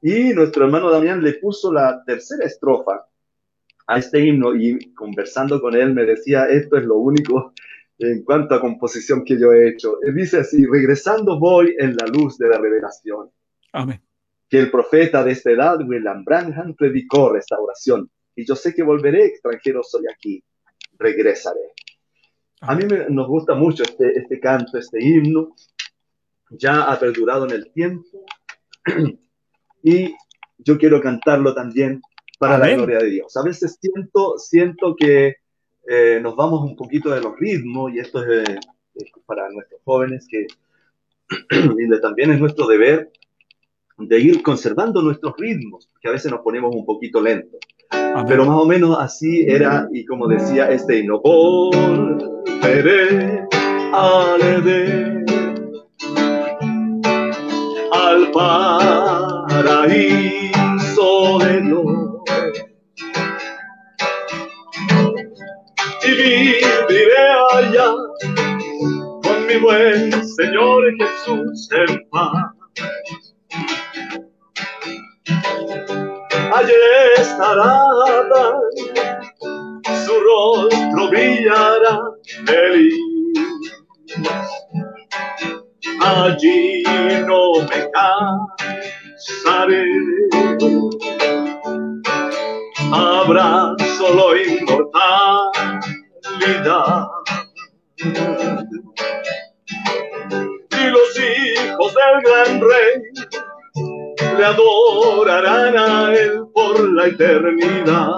Y 0.00 0.32
nuestro 0.32 0.64
hermano 0.64 0.90
Damián 0.90 1.22
le 1.22 1.34
puso 1.34 1.72
la 1.72 2.02
tercera 2.04 2.46
estrofa 2.46 3.06
a 3.86 3.98
este 3.98 4.20
himno 4.20 4.54
y 4.54 4.92
conversando 4.94 5.60
con 5.60 5.74
él 5.74 5.94
me 5.94 6.04
decía, 6.04 6.44
esto 6.44 6.76
es 6.76 6.84
lo 6.84 6.96
único 6.96 7.52
en 7.98 8.24
cuanto 8.24 8.54
a 8.54 8.60
composición 8.60 9.24
que 9.24 9.38
yo 9.38 9.52
he 9.52 9.68
hecho. 9.68 9.98
Dice 10.14 10.38
así, 10.38 10.64
regresando 10.66 11.38
voy 11.38 11.74
en 11.78 11.96
la 11.96 12.06
luz 12.06 12.38
de 12.38 12.48
la 12.48 12.58
revelación. 12.58 13.30
Amén. 13.72 14.00
Que 14.48 14.58
el 14.58 14.70
profeta 14.70 15.24
de 15.24 15.32
esta 15.32 15.50
edad, 15.50 15.78
William 15.86 16.24
Branham, 16.24 16.74
predicó 16.74 17.32
restauración. 17.32 18.10
Y 18.34 18.44
yo 18.44 18.56
sé 18.56 18.74
que 18.74 18.82
volveré, 18.82 19.26
extranjero 19.26 19.82
soy 19.82 20.04
aquí, 20.12 20.42
regresaré. 20.98 21.72
A 22.60 22.74
mí 22.74 22.84
me, 22.84 23.06
nos 23.08 23.28
gusta 23.28 23.54
mucho 23.54 23.82
este, 23.82 24.18
este 24.18 24.40
canto, 24.40 24.78
este 24.78 25.02
himno. 25.02 25.54
Ya 26.50 26.82
ha 26.82 26.98
perdurado 26.98 27.46
en 27.46 27.52
el 27.52 27.72
tiempo. 27.72 28.24
y 29.82 30.14
yo 30.58 30.78
quiero 30.78 31.00
cantarlo 31.00 31.54
también 31.54 32.02
para 32.42 32.58
la 32.58 32.68
gloria 32.74 32.98
de 32.98 33.08
Dios. 33.08 33.36
A 33.36 33.44
veces 33.44 33.78
siento, 33.80 34.36
siento 34.36 34.96
que 34.98 35.36
eh, 35.88 36.18
nos 36.20 36.34
vamos 36.34 36.62
un 36.62 36.74
poquito 36.74 37.10
de 37.10 37.20
los 37.20 37.38
ritmos 37.38 37.92
y 37.92 38.00
esto 38.00 38.20
es, 38.24 38.48
eh, 38.48 38.58
para 39.26 39.48
nuestros 39.50 39.80
jóvenes 39.84 40.26
que 40.28 40.48
también 42.02 42.32
es 42.32 42.40
nuestro 42.40 42.66
deber 42.66 43.12
de 43.96 44.18
ir 44.18 44.42
conservando 44.42 45.00
nuestros 45.02 45.34
ritmos, 45.38 45.88
que 46.00 46.08
a 46.08 46.10
veces 46.10 46.32
nos 46.32 46.40
ponemos 46.40 46.74
un 46.74 46.84
poquito 46.84 47.20
lentos. 47.20 47.60
Pero 48.26 48.44
más 48.44 48.58
o 48.58 48.66
menos 48.66 48.98
así 48.98 49.44
era, 49.46 49.88
y 49.92 50.04
como 50.04 50.26
decía 50.26 50.68
este 50.68 50.98
himno, 50.98 51.20
volveré 51.20 52.26
al 53.92 54.40
Edén, 54.40 55.24
al 57.92 58.32
paraíso 58.32 59.92
de 61.38 61.60
Dios. 61.60 61.91
Y 66.12 66.60
viviré 66.88 67.28
allá 67.54 67.88
con 69.22 69.46
mi 69.46 69.56
buen 69.56 70.28
Señor 70.36 70.84
Jesús 70.98 71.68
en 71.72 72.08
paz. 72.10 72.52
allí 76.54 76.72
estará 77.16 77.80
su 80.04 80.12
rostro 80.20 81.08
brillará 81.08 82.00
feliz. 82.46 82.94
Allí 86.00 86.82
no 87.26 87.52
me 87.68 87.90
cansaré, 89.46 89.86
habrá 92.92 93.74
solo 93.98 94.34
Y 100.70 100.84
los 100.90 101.18
hijos 101.18 101.94
del 101.94 102.22
gran 102.22 102.60
rey 102.60 102.94
le 104.36 104.44
adorarán 104.44 105.76
a 105.76 106.14
Él 106.14 106.44
por 106.54 106.92
la 106.92 107.06
eternidad. 107.06 108.10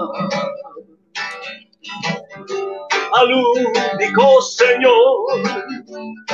Al 3.13 3.33
único 3.33 4.43
Señor, 4.43 5.17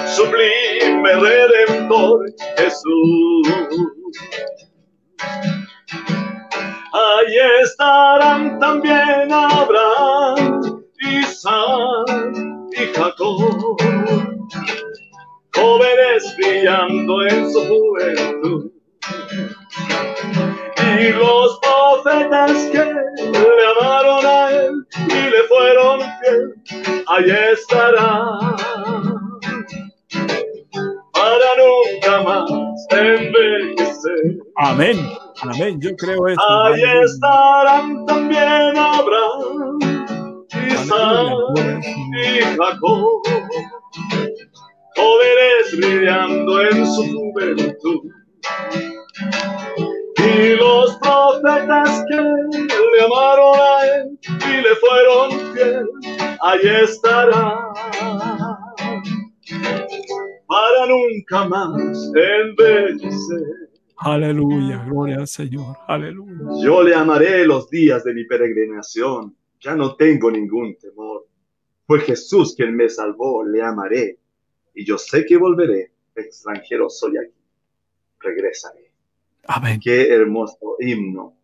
sublime 0.06 1.12
Redentor 1.14 2.26
Jesús. 2.56 3.48
Ahí 6.92 7.36
estarán 7.62 8.58
también 8.58 9.32
Abraham, 9.32 10.79
Isaac 11.01 12.34
y 12.72 12.86
Jacob, 12.94 13.76
jóvenes 15.55 16.36
brillando 16.36 17.26
en 17.26 17.53
su 17.53 17.61
juventud 17.66 18.70
y 21.01 21.12
los 21.12 21.59
profetas 21.61 22.53
que 22.70 22.84
le 22.84 23.66
amaron 23.78 24.26
a 24.26 24.51
él 24.51 24.86
y 25.09 25.30
le 25.30 25.42
fueron 25.48 26.01
fiel, 26.20 27.03
allí 27.07 27.32
estará. 27.53 28.57
Para 31.12 31.51
nunca 31.59 32.22
más 32.22 32.51
envejecer. 32.90 34.38
Amén, 34.57 34.96
amén, 35.42 35.80
yo 35.80 35.90
creo 35.96 36.26
eso. 36.28 36.40
Allí 36.64 36.82
estarán 37.05 38.07
también 38.07 38.76
Abraham, 38.76 39.78
Isaac 40.68 41.84
y 41.84 42.40
Jacob, 42.56 43.22
jóvenes 44.96 45.76
brillando 45.76 46.62
en 46.62 46.86
su 46.86 47.02
juventud 47.12 48.11
y 50.18 50.56
los 50.56 50.96
profetas 50.98 52.04
que 52.08 52.16
le 52.16 53.04
amaron 53.04 53.54
a 53.56 53.86
él 53.86 54.18
y 54.22 54.62
le 54.62 54.74
fueron 54.76 55.54
fiel, 55.54 55.86
allí 56.40 56.68
estará. 56.84 57.58
Para 60.46 60.86
nunca 60.88 61.48
más 61.48 62.12
envejecer. 62.14 63.70
Aleluya, 63.98 64.84
gloria 64.86 65.16
al 65.18 65.26
Señor, 65.26 65.76
aleluya. 65.86 66.64
Yo 66.64 66.82
le 66.82 66.94
amaré 66.94 67.46
los 67.46 67.68
días 67.68 68.02
de 68.04 68.14
mi 68.14 68.24
peregrinación, 68.24 69.36
ya 69.61 69.76
no 69.76 69.94
tengo 69.94 70.30
ningún 70.30 70.76
temor. 70.76 71.26
Fue 71.86 72.00
Jesús 72.00 72.54
quien 72.56 72.74
me 72.74 72.88
salvó, 72.88 73.44
le 73.44 73.62
amaré, 73.62 74.18
y 74.74 74.84
yo 74.84 74.96
sé 74.96 75.24
que 75.26 75.36
volveré, 75.36 75.92
extranjero 76.14 76.88
soy 76.88 77.18
aquí, 77.18 77.34
regresaré. 78.20 78.92
Qué 79.82 80.08
hermoso 80.08 80.76
himno. 80.78 81.34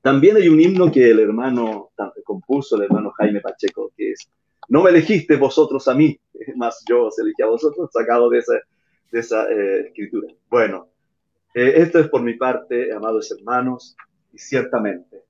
También 0.00 0.36
hay 0.36 0.48
un 0.48 0.60
himno 0.60 0.90
que 0.90 1.10
el 1.10 1.20
hermano 1.20 1.90
compuso, 2.24 2.76
el 2.76 2.84
hermano 2.84 3.10
Jaime 3.18 3.40
Pacheco, 3.40 3.92
que 3.96 4.12
es 4.12 4.30
No 4.68 4.82
me 4.82 4.90
elegiste 4.90 5.36
vosotros 5.36 5.86
a 5.88 5.94
mí, 5.94 6.18
más 6.56 6.82
yo 6.88 7.06
os 7.06 7.18
elegí 7.18 7.42
a 7.42 7.46
vosotros, 7.46 7.90
sacado 7.92 8.30
de 8.30 8.38
esa, 8.38 8.54
de 9.12 9.20
esa 9.20 9.50
eh, 9.50 9.80
escritura. 9.88 10.32
Bueno, 10.48 10.88
eh, 11.54 11.74
esto 11.76 11.98
es 11.98 12.08
por 12.08 12.22
mi 12.22 12.34
parte, 12.34 12.92
amados 12.94 13.30
hermanos, 13.30 13.94
y 14.32 14.38
ciertamente 14.38 15.29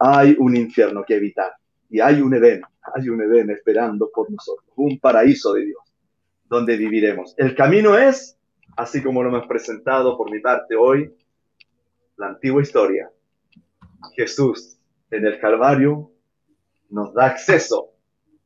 hay 0.00 0.34
un 0.38 0.56
infierno 0.56 1.04
que 1.04 1.16
evitar 1.16 1.52
y 1.88 2.00
hay 2.00 2.20
un 2.22 2.34
Edén, 2.34 2.62
hay 2.94 3.08
un 3.08 3.22
Edén 3.22 3.50
esperando 3.50 4.10
por 4.12 4.30
nosotros, 4.30 4.66
un 4.76 4.98
paraíso 4.98 5.52
de 5.52 5.66
Dios 5.66 5.82
donde 6.46 6.76
viviremos. 6.76 7.34
El 7.36 7.54
camino 7.54 7.96
es 7.96 8.36
así 8.76 9.02
como 9.02 9.22
lo 9.22 9.28
hemos 9.28 9.46
presentado 9.46 10.16
por 10.16 10.30
mi 10.30 10.40
parte 10.40 10.74
hoy, 10.74 11.14
la 12.16 12.28
antigua 12.28 12.62
historia. 12.62 13.10
Jesús 14.14 14.78
en 15.10 15.26
el 15.26 15.38
Calvario 15.38 16.10
nos 16.88 17.12
da 17.12 17.26
acceso 17.26 17.90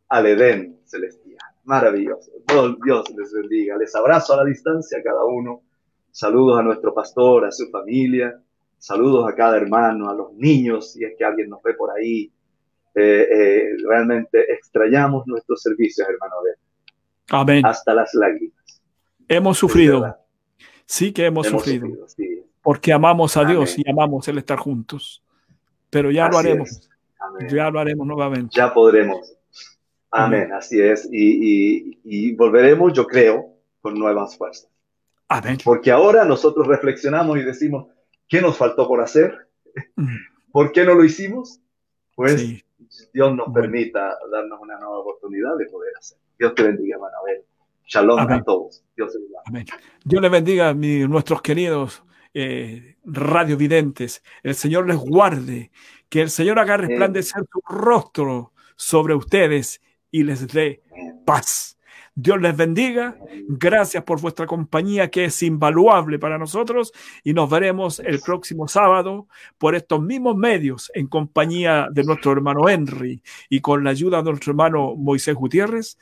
al 0.08 0.26
Edén 0.26 0.80
celestial. 0.84 1.38
Maravilloso. 1.64 2.32
Dios 2.84 3.10
les 3.16 3.32
bendiga. 3.32 3.76
Les 3.78 3.94
abrazo 3.94 4.34
a 4.34 4.38
la 4.38 4.44
distancia 4.44 4.98
a 4.98 5.02
cada 5.02 5.24
uno. 5.24 5.62
Saludos 6.10 6.58
a 6.58 6.62
nuestro 6.62 6.92
pastor, 6.92 7.46
a 7.46 7.52
su 7.52 7.70
familia. 7.70 8.38
Saludos 8.78 9.30
a 9.30 9.34
cada 9.34 9.56
hermano, 9.56 10.10
a 10.10 10.14
los 10.14 10.32
niños, 10.34 10.92
si 10.92 11.04
es 11.04 11.14
que 11.16 11.24
alguien 11.24 11.48
nos 11.48 11.62
ve 11.62 11.74
por 11.74 11.90
ahí. 11.90 12.30
Eh, 12.94 13.28
eh, 13.30 13.64
realmente 13.88 14.52
extrañamos 14.52 15.26
nuestros 15.26 15.62
servicios, 15.62 16.06
hermano. 16.08 16.34
Amén. 17.30 17.64
Hasta 17.66 17.94
las 17.94 18.14
lágrimas. 18.14 18.82
Hemos 19.28 19.58
sufrido. 19.58 20.16
Sí 20.86 21.12
que 21.12 21.26
hemos, 21.26 21.46
sufrido. 21.46 21.88
Porque 22.62 22.92
amamos 22.92 23.36
a 23.36 23.44
Dios 23.44 23.78
y 23.78 23.88
amamos 23.88 24.28
el 24.28 24.38
estar 24.38 24.58
juntos. 24.58 25.22
Pero 25.90 26.10
ya 26.10 26.28
lo 26.28 26.38
haremos. 26.38 26.88
Ya 27.50 27.70
lo 27.70 27.80
haremos 27.80 28.06
nuevamente. 28.06 28.54
Ya 28.54 28.72
podremos. 28.72 29.34
Amén, 30.10 30.52
así 30.52 30.80
es. 30.80 31.08
Y, 31.10 32.34
volveremos, 32.34 32.92
yo 32.92 33.06
creo, 33.06 33.56
con 33.80 33.94
nuevas 33.94 34.36
fuerzas. 34.36 34.68
Amén. 35.28 35.58
Porque 35.64 35.90
ahora 35.90 36.24
nosotros 36.24 36.66
reflexionamos 36.66 37.38
y 37.38 37.42
decimos, 37.42 37.86
¿qué 38.34 38.42
nos 38.42 38.56
faltó 38.56 38.88
por 38.88 39.00
hacer? 39.00 39.46
Mm. 39.94 40.16
¿Por 40.50 40.72
qué 40.72 40.84
no 40.84 40.94
lo 40.94 41.04
hicimos? 41.04 41.60
Pues 42.16 42.64
Dios 43.12 43.34
nos 43.34 43.52
permita 43.52 44.16
darnos 44.30 44.60
una 44.60 44.76
nueva 44.78 44.98
oportunidad 44.98 45.56
de 45.56 45.66
poder 45.66 45.92
hacer. 45.96 46.18
Dios 46.38 46.54
te 46.54 46.64
bendiga, 46.64 46.98
Manuel. 46.98 47.42
Shalom 47.86 48.18
a 48.18 48.42
todos. 48.42 48.82
Dios, 48.96 49.16
Amén. 49.46 49.66
Dios 50.04 50.22
les 50.22 50.30
bendiga 50.30 50.70
a 50.70 50.74
nuestros 50.74 51.42
queridos 51.42 52.02
eh, 52.32 52.96
radiovidentes. 53.04 54.22
El 54.42 54.54
Señor 54.54 54.88
les 54.88 54.96
guarde. 54.96 55.70
Que 56.08 56.22
el 56.22 56.30
Señor 56.30 56.58
haga 56.58 56.76
resplandecer 56.76 57.42
su 57.50 57.60
rostro 57.68 58.52
sobre 58.76 59.14
ustedes 59.14 59.80
y 60.10 60.24
les 60.24 60.46
dé 60.48 60.82
paz. 61.24 61.73
Dios 62.14 62.40
les 62.40 62.56
bendiga. 62.56 63.16
Gracias 63.48 64.04
por 64.04 64.20
vuestra 64.20 64.46
compañía 64.46 65.10
que 65.10 65.24
es 65.24 65.42
invaluable 65.42 66.18
para 66.18 66.38
nosotros 66.38 66.92
y 67.24 67.32
nos 67.32 67.50
veremos 67.50 67.98
el 68.00 68.20
próximo 68.20 68.68
sábado 68.68 69.26
por 69.58 69.74
estos 69.74 70.00
mismos 70.00 70.36
medios 70.36 70.92
en 70.94 71.08
compañía 71.08 71.88
de 71.90 72.04
nuestro 72.04 72.32
hermano 72.32 72.68
Henry 72.68 73.20
y 73.48 73.60
con 73.60 73.82
la 73.82 73.90
ayuda 73.90 74.18
de 74.22 74.30
nuestro 74.30 74.52
hermano 74.52 74.94
Moisés 74.94 75.34
Gutiérrez 75.34 75.98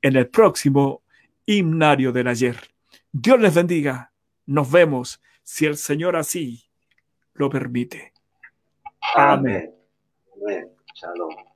en 0.00 0.16
el 0.16 0.28
próximo 0.28 1.02
himnario 1.44 2.12
del 2.12 2.28
ayer. 2.28 2.56
Dios 3.10 3.40
les 3.40 3.54
bendiga. 3.54 4.12
Nos 4.46 4.70
vemos 4.70 5.20
si 5.42 5.66
el 5.66 5.76
Señor 5.76 6.14
así 6.14 6.62
lo 7.34 7.50
permite. 7.50 8.12
Amén. 9.14 9.74
Amén. 10.36 10.68
Shalom. 10.94 11.47